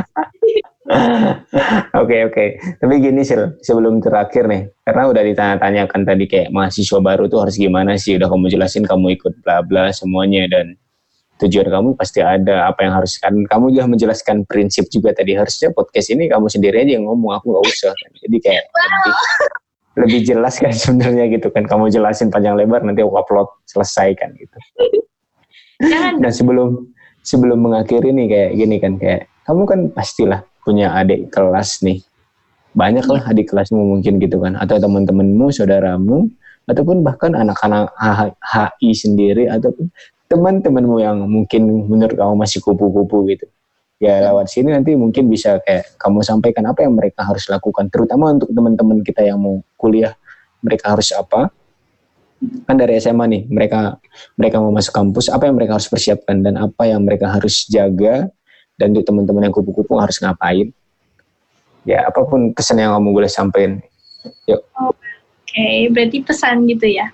Oke 1.98 2.30
oke. 2.30 2.46
Tapi 2.78 2.94
gini 3.02 3.26
Sil, 3.26 3.58
sebelum 3.66 3.98
terakhir 3.98 4.46
nih, 4.46 4.70
karena 4.86 5.10
udah 5.10 5.24
ditanya-tanyakan 5.26 6.02
tadi 6.06 6.30
kayak 6.30 6.54
mahasiswa 6.54 7.02
baru 7.02 7.26
tuh 7.26 7.42
harus 7.42 7.58
gimana 7.58 7.98
sih? 7.98 8.22
Udah 8.22 8.30
kamu 8.30 8.54
jelasin 8.54 8.86
kamu 8.86 9.18
ikut 9.18 9.34
bla 9.42 9.66
bla 9.66 9.90
semuanya 9.90 10.46
dan 10.46 10.78
tujuan 11.36 11.68
kamu 11.68 11.90
pasti 12.00 12.24
ada 12.24 12.72
apa 12.72 12.88
yang 12.88 12.96
harus 12.96 13.20
kan 13.20 13.36
kamu 13.36 13.76
juga 13.76 13.86
menjelaskan 13.92 14.48
prinsip 14.48 14.88
juga 14.88 15.12
tadi. 15.12 15.36
Harusnya 15.36 15.72
podcast 15.76 16.08
ini 16.12 16.32
kamu 16.32 16.48
sendiri 16.48 16.88
aja 16.88 16.96
yang 16.96 17.12
ngomong 17.12 17.36
aku 17.36 17.52
nggak 17.52 17.66
usah. 17.68 17.94
Jadi 18.24 18.38
kayak 18.40 18.64
lebih, 18.80 19.14
lebih 20.00 20.20
jelas 20.24 20.56
kan 20.64 20.72
sebenarnya 20.84 21.28
gitu 21.36 21.52
kan. 21.52 21.68
Kamu 21.68 21.92
jelasin 21.92 22.32
panjang 22.32 22.56
lebar 22.56 22.88
nanti 22.88 23.04
aku 23.04 23.20
upload 23.20 23.48
selesai 23.68 24.16
kan 24.16 24.32
gitu. 24.40 24.58
Dan 26.24 26.32
sebelum 26.32 26.88
sebelum 27.20 27.60
mengakhiri 27.60 28.16
nih 28.16 28.28
kayak 28.32 28.52
gini 28.56 28.76
kan 28.80 28.94
kayak 28.96 29.22
kamu 29.44 29.62
kan 29.68 29.80
pastilah 29.92 30.40
punya 30.64 30.96
adik 30.96 31.36
kelas 31.36 31.84
nih. 31.84 32.00
Banyak 32.76 33.08
lah 33.08 33.24
adik 33.28 33.52
kelasmu 33.52 34.00
mungkin 34.00 34.24
gitu 34.24 34.40
kan. 34.40 34.56
Atau 34.56 34.80
teman-temanmu 34.80 35.52
saudaramu 35.52 36.32
ataupun 36.66 37.06
bahkan 37.06 37.38
anak-anak 37.38 37.94
HI 38.42 38.92
sendiri 38.98 39.46
ataupun 39.52 39.92
teman-temanmu 40.26 40.98
yang 41.02 41.18
mungkin 41.30 41.86
menurut 41.86 42.18
kamu 42.18 42.34
masih 42.34 42.60
kupu-kupu 42.62 43.26
gitu. 43.30 43.46
Ya 44.02 44.20
lewat 44.28 44.52
sini 44.52 44.76
nanti 44.76 44.92
mungkin 44.98 45.32
bisa 45.32 45.64
kayak 45.64 45.96
kamu 45.96 46.20
sampaikan 46.20 46.68
apa 46.68 46.84
yang 46.84 47.00
mereka 47.00 47.24
harus 47.24 47.48
lakukan 47.48 47.88
terutama 47.88 48.36
untuk 48.36 48.52
teman-teman 48.52 49.00
kita 49.06 49.24
yang 49.24 49.40
mau 49.40 49.64
kuliah. 49.80 50.12
Mereka 50.66 50.98
harus 50.98 51.16
apa? 51.16 51.54
Kan 52.68 52.76
dari 52.76 53.00
SMA 53.00 53.26
nih 53.32 53.42
mereka 53.48 53.96
mereka 54.36 54.60
mau 54.60 54.74
masuk 54.74 54.92
kampus 54.92 55.32
apa 55.32 55.48
yang 55.48 55.56
mereka 55.56 55.80
harus 55.80 55.88
persiapkan 55.88 56.44
dan 56.44 56.60
apa 56.60 56.84
yang 56.90 57.06
mereka 57.06 57.32
harus 57.32 57.64
jaga? 57.72 58.28
Dan 58.76 58.92
untuk 58.92 59.08
teman-teman 59.08 59.48
yang 59.48 59.56
kupu-kupu 59.56 59.96
harus 59.96 60.20
ngapain? 60.20 60.76
Ya 61.88 62.04
apa 62.12 62.28
pun 62.28 62.52
pesan 62.52 62.84
yang 62.84 62.92
kamu 62.98 63.16
boleh 63.16 63.32
sampaikan. 63.32 63.80
Oke. 64.92 65.88
Berarti 65.96 66.18
pesan 66.20 66.68
gitu 66.68 66.92
ya? 66.92 67.08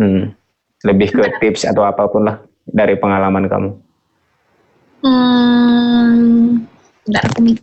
Hmm, 0.00 0.32
lebih 0.86 1.10
ke 1.10 1.26
tips 1.42 1.66
atau 1.66 1.82
apa 1.82 2.06
pun 2.06 2.30
lah 2.30 2.38
dari 2.62 2.94
pengalaman 2.94 3.50
kamu 3.50 3.70
Hmm, 5.06 6.66
bentar 7.06 7.22
aku 7.30 7.40
mikir. 7.46 7.62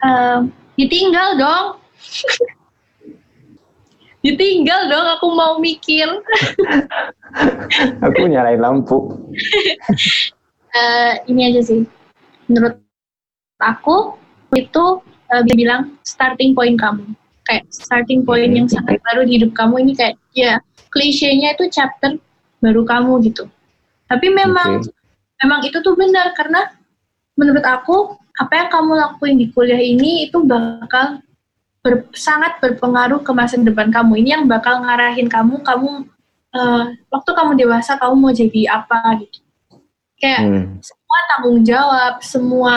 Eh, 0.00 0.38
ditinggal 0.80 1.28
dong. 1.36 1.66
Ditinggal 4.26 4.90
dong, 4.90 5.06
aku 5.06 5.26
mau 5.38 5.62
mikir. 5.62 6.08
aku 8.02 8.26
nyalain 8.26 8.58
lampu. 8.58 9.14
uh, 10.74 11.12
ini 11.30 11.52
aja 11.52 11.62
sih. 11.62 11.86
Menurut 12.50 12.74
aku 13.62 14.18
itu 14.56 14.84
uh, 15.04 15.42
bilang 15.46 15.94
starting 16.02 16.58
point 16.58 16.74
kamu. 16.74 17.06
Kayak 17.46 17.70
starting 17.70 18.26
point 18.26 18.50
yang 18.50 18.66
sangat 18.66 18.98
baru 19.06 19.22
di 19.22 19.38
hidup 19.38 19.54
kamu 19.54 19.86
ini 19.86 19.92
kayak 19.94 20.18
ya 20.34 20.58
klisenya 20.96 21.52
itu 21.52 21.68
chapter 21.68 22.16
baru 22.64 22.88
kamu 22.88 23.20
gitu. 23.28 23.44
Tapi 24.08 24.32
memang 24.32 24.80
okay. 24.80 24.96
memang 25.44 25.60
itu 25.68 25.76
tuh 25.84 25.92
benar 25.92 26.32
karena 26.32 26.72
menurut 27.36 27.60
aku 27.60 28.16
apa 28.40 28.52
yang 28.64 28.68
kamu 28.72 28.92
lakuin 28.96 29.36
di 29.36 29.46
kuliah 29.52 29.80
ini 29.80 30.28
itu 30.28 30.40
bakal 30.40 31.20
ber, 31.84 32.08
sangat 32.16 32.56
berpengaruh 32.64 33.20
ke 33.20 33.32
masa 33.36 33.60
depan 33.60 33.92
kamu. 33.92 34.24
Ini 34.24 34.40
yang 34.40 34.44
bakal 34.48 34.80
ngarahin 34.80 35.28
kamu, 35.28 35.60
kamu 35.60 36.08
uh, 36.56 36.84
waktu 37.12 37.30
kamu 37.36 37.52
dewasa 37.60 38.00
kamu 38.00 38.14
mau 38.16 38.32
jadi 38.32 38.62
apa 38.72 39.20
gitu. 39.20 39.38
Kayak 40.16 40.40
hmm. 40.48 40.66
semua 40.80 41.18
tanggung 41.28 41.60
jawab, 41.60 42.14
semua 42.24 42.74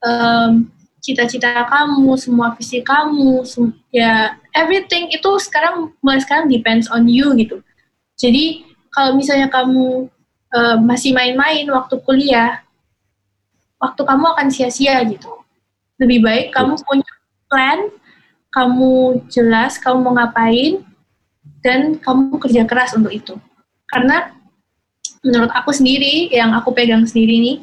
um, 0.00 0.72
cita-cita 1.02 1.66
kamu, 1.66 2.14
semua 2.14 2.54
visi 2.54 2.78
kamu, 2.80 3.42
sem 3.42 3.74
ya 3.90 4.38
everything 4.54 5.10
itu 5.10 5.30
sekarang 5.42 5.90
mulai 5.98 6.22
sekarang 6.22 6.46
depends 6.46 6.86
on 6.88 7.10
you 7.10 7.34
gitu. 7.34 7.58
Jadi 8.14 8.62
kalau 8.94 9.18
misalnya 9.18 9.50
kamu 9.50 10.06
uh, 10.54 10.76
masih 10.78 11.10
main-main 11.10 11.66
waktu 11.74 11.98
kuliah, 12.06 12.62
waktu 13.82 13.98
kamu 14.06 14.24
akan 14.30 14.48
sia-sia 14.54 15.02
gitu. 15.10 15.28
Lebih 15.98 16.22
baik 16.22 16.46
kamu 16.54 16.78
punya 16.86 17.10
plan 17.50 17.90
kamu 18.52 19.24
jelas 19.32 19.80
kamu 19.80 20.04
mau 20.04 20.12
ngapain 20.12 20.84
dan 21.64 21.96
kamu 21.96 22.36
kerja 22.36 22.68
keras 22.68 22.92
untuk 22.92 23.10
itu. 23.10 23.34
Karena 23.88 24.36
menurut 25.24 25.48
aku 25.56 25.72
sendiri, 25.72 26.28
yang 26.28 26.52
aku 26.52 26.76
pegang 26.76 27.08
sendiri 27.08 27.40
nih, 27.40 27.56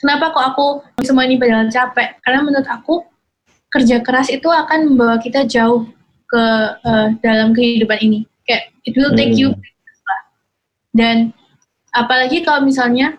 kenapa 0.00 0.34
kok 0.34 0.44
aku 0.54 0.66
semua 1.04 1.26
ini 1.26 1.38
padahal 1.38 1.70
capek? 1.70 2.18
Karena 2.22 2.40
menurut 2.42 2.68
aku 2.68 3.04
kerja 3.70 4.00
keras 4.02 4.30
itu 4.30 4.46
akan 4.46 4.94
membawa 4.94 5.18
kita 5.18 5.46
jauh 5.46 5.86
ke 6.30 6.44
uh, 6.82 7.08
dalam 7.20 7.50
kehidupan 7.54 7.98
ini. 8.02 8.20
Kayak 8.44 8.70
it 8.84 8.94
will 8.94 9.14
take 9.16 9.34
hmm. 9.34 9.40
you 9.40 9.50
dan 10.94 11.34
apalagi 11.90 12.46
kalau 12.46 12.62
misalnya 12.62 13.18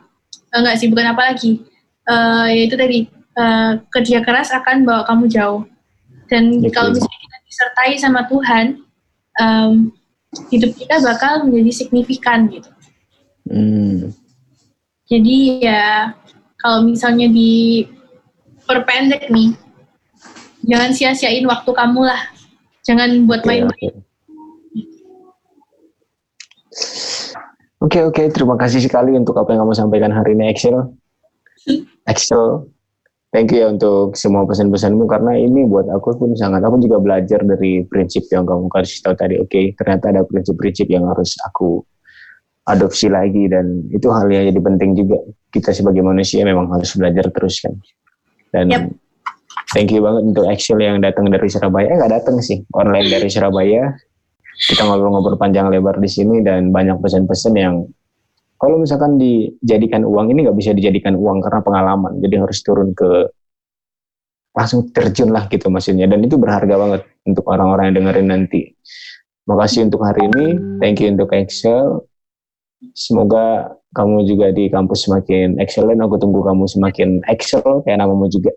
enggak 0.55 0.79
sih 0.79 0.87
bukan 0.87 1.11
apalagi 1.11 1.59
uh, 2.07 2.47
yaitu 2.47 2.79
tadi 2.79 3.11
uh, 3.35 3.83
kerja 3.91 4.23
keras 4.23 4.55
akan 4.55 4.87
bawa 4.87 5.03
kamu 5.03 5.27
jauh 5.27 5.67
dan 6.29 6.61
Betul. 6.61 6.73
kalau 6.73 6.89
misalnya 6.93 7.19
kita 7.21 7.37
disertai 7.45 7.93
sama 8.01 8.21
Tuhan, 8.25 8.65
um, 9.37 9.73
hidup 10.49 10.71
kita 10.73 10.95
bakal 11.05 11.45
menjadi 11.45 11.71
signifikan 11.85 12.49
gitu. 12.49 12.69
Hmm. 13.45 14.09
Jadi 15.05 15.61
ya 15.61 16.17
kalau 16.65 16.81
misalnya 16.81 17.29
di 17.29 17.85
perpendek 18.65 19.29
nih, 19.29 19.53
jangan 20.65 20.89
sia-siain 20.97 21.45
waktu 21.45 21.69
kamu 21.69 22.01
lah. 22.09 22.17
Jangan 22.81 23.29
buat 23.29 23.45
main-main. 23.45 24.01
Oke 27.85 28.01
oke, 28.01 28.33
terima 28.33 28.57
kasih 28.57 28.81
sekali 28.81 29.13
untuk 29.13 29.37
apa 29.37 29.53
yang 29.53 29.61
kamu 29.61 29.77
sampaikan 29.77 30.09
hari 30.09 30.33
ini, 30.33 30.49
Excel. 30.49 30.89
Excel 32.09 32.65
thank 33.35 33.53
you 33.53 33.61
ya 33.61 33.67
untuk 33.69 34.15
semua 34.15 34.47
pesan-pesanmu 34.47 35.11
karena 35.11 35.35
ini 35.35 35.67
buat 35.67 35.91
aku 35.91 36.15
pun 36.15 36.31
sangat 36.39 36.63
aku 36.63 36.79
juga 36.79 37.03
belajar 37.03 37.43
dari 37.43 37.83
prinsip 37.83 38.23
yang 38.31 38.47
kamu 38.47 38.71
kasih 38.71 39.03
tahu 39.03 39.15
tadi 39.19 39.35
oke 39.35 39.51
okay, 39.51 39.75
ternyata 39.75 40.15
ada 40.15 40.23
prinsip-prinsip 40.23 40.87
yang 40.87 41.03
harus 41.03 41.35
aku 41.43 41.83
adopsi 42.65 43.07
lagi 43.13 43.45
dan 43.45 43.85
itu 43.93 44.09
hal 44.09 44.25
yang 44.29 44.49
jadi 44.49 44.61
penting 44.61 44.97
juga. 44.97 45.21
Kita 45.53 45.71
sebagai 45.71 46.01
manusia 46.01 46.41
memang 46.43 46.67
harus 46.73 46.97
belajar 46.97 47.29
terus 47.29 47.61
kan. 47.61 47.73
Dan 48.51 48.65
yep. 48.73 48.83
thank 49.71 49.93
you 49.93 50.01
banget 50.01 50.33
untuk 50.33 50.49
Excel 50.49 50.81
yang 50.81 50.97
datang 50.99 51.29
dari 51.29 51.45
Surabaya. 51.47 51.93
Eh 51.93 51.95
nggak 51.95 52.13
datang 52.21 52.41
sih 52.41 52.65
online 52.73 53.07
dari 53.07 53.29
Surabaya. 53.29 53.93
Kita 54.55 54.87
ngobrol-ngobrol 54.87 55.35
panjang 55.35 55.67
lebar 55.67 55.99
di 55.99 56.07
sini 56.07 56.39
dan 56.39 56.71
banyak 56.71 56.97
pesan-pesan 57.03 57.53
yang 57.59 57.83
kalau 58.55 58.79
misalkan 58.79 59.19
dijadikan 59.19 60.07
uang 60.07 60.31
ini 60.31 60.47
nggak 60.47 60.57
bisa 60.57 60.71
dijadikan 60.71 61.13
uang 61.19 61.43
karena 61.43 61.61
pengalaman. 61.61 62.17
Jadi 62.23 62.35
harus 62.39 62.59
turun 62.63 62.95
ke 62.95 63.29
langsung 64.55 64.87
terjun 64.95 65.35
lah 65.35 65.45
gitu 65.51 65.67
maksudnya. 65.67 66.07
Dan 66.07 66.23
itu 66.23 66.39
berharga 66.39 66.75
banget 66.79 67.01
untuk 67.27 67.45
orang-orang 67.51 67.91
yang 67.91 67.95
dengerin 68.01 68.27
nanti. 68.31 68.73
Makasih 69.45 69.91
untuk 69.91 70.01
hari 70.07 70.31
ini. 70.31 70.79
Thank 70.79 71.03
you 71.03 71.11
untuk 71.11 71.29
Excel 71.35 72.01
semoga 72.93 73.75
kamu 73.95 74.27
juga 74.27 74.51
di 74.51 74.67
kampus 74.67 75.07
semakin 75.07 75.57
excellent. 75.63 76.03
Aku 76.03 76.19
tunggu 76.19 76.43
kamu 76.43 76.67
semakin 76.67 77.23
excel 77.31 77.63
kayak 77.87 78.03
namamu 78.03 78.27
juga. 78.27 78.51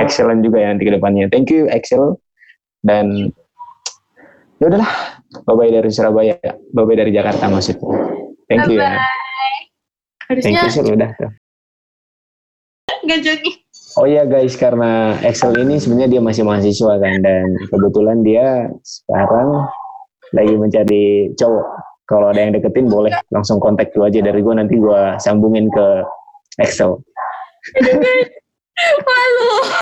Excellent 0.00 0.40
juga 0.40 0.64
ya 0.64 0.68
nanti 0.72 0.88
ke 0.88 0.92
depannya. 0.96 1.28
Thank 1.28 1.52
you 1.52 1.68
Excel. 1.68 2.16
Dan 2.80 3.30
ya 4.58 4.64
udahlah. 4.72 5.20
Bye 5.44 5.54
bye 5.56 5.70
dari 5.70 5.90
Surabaya. 5.92 6.36
Bye 6.72 6.84
bye 6.88 6.96
dari 6.96 7.12
Jakarta 7.12 7.46
maksudnya. 7.52 7.88
Thank 8.48 8.72
you 8.72 8.80
ya. 8.80 8.96
Harusnya 10.28 10.64
Thank 10.64 10.76
you, 10.80 10.96
udah. 10.96 11.10
Gak 13.02 13.20
jadi. 13.20 13.50
Oh 14.00 14.08
iya 14.08 14.24
guys, 14.24 14.56
karena 14.56 15.20
Excel 15.20 15.52
ini 15.60 15.76
sebenarnya 15.76 16.16
dia 16.16 16.22
masih 16.24 16.48
mahasiswa 16.48 16.96
kan. 16.96 17.18
Dan 17.20 17.44
kebetulan 17.68 18.24
dia 18.24 18.72
sekarang 18.80 19.68
lagi 20.32 20.54
mencari 20.56 21.28
cowok. 21.36 21.68
Kalau 22.12 22.28
ada 22.28 22.44
yang 22.44 22.52
deketin 22.52 22.92
boleh 22.92 23.08
langsung 23.32 23.56
kontak 23.56 23.88
gue 23.96 24.04
aja 24.04 24.20
dari 24.20 24.44
gue 24.44 24.52
nanti 24.52 24.76
gue 24.76 25.00
sambungin 25.16 25.72
ke 25.72 26.04
Excel. 26.60 27.00
Malu. 29.08 29.80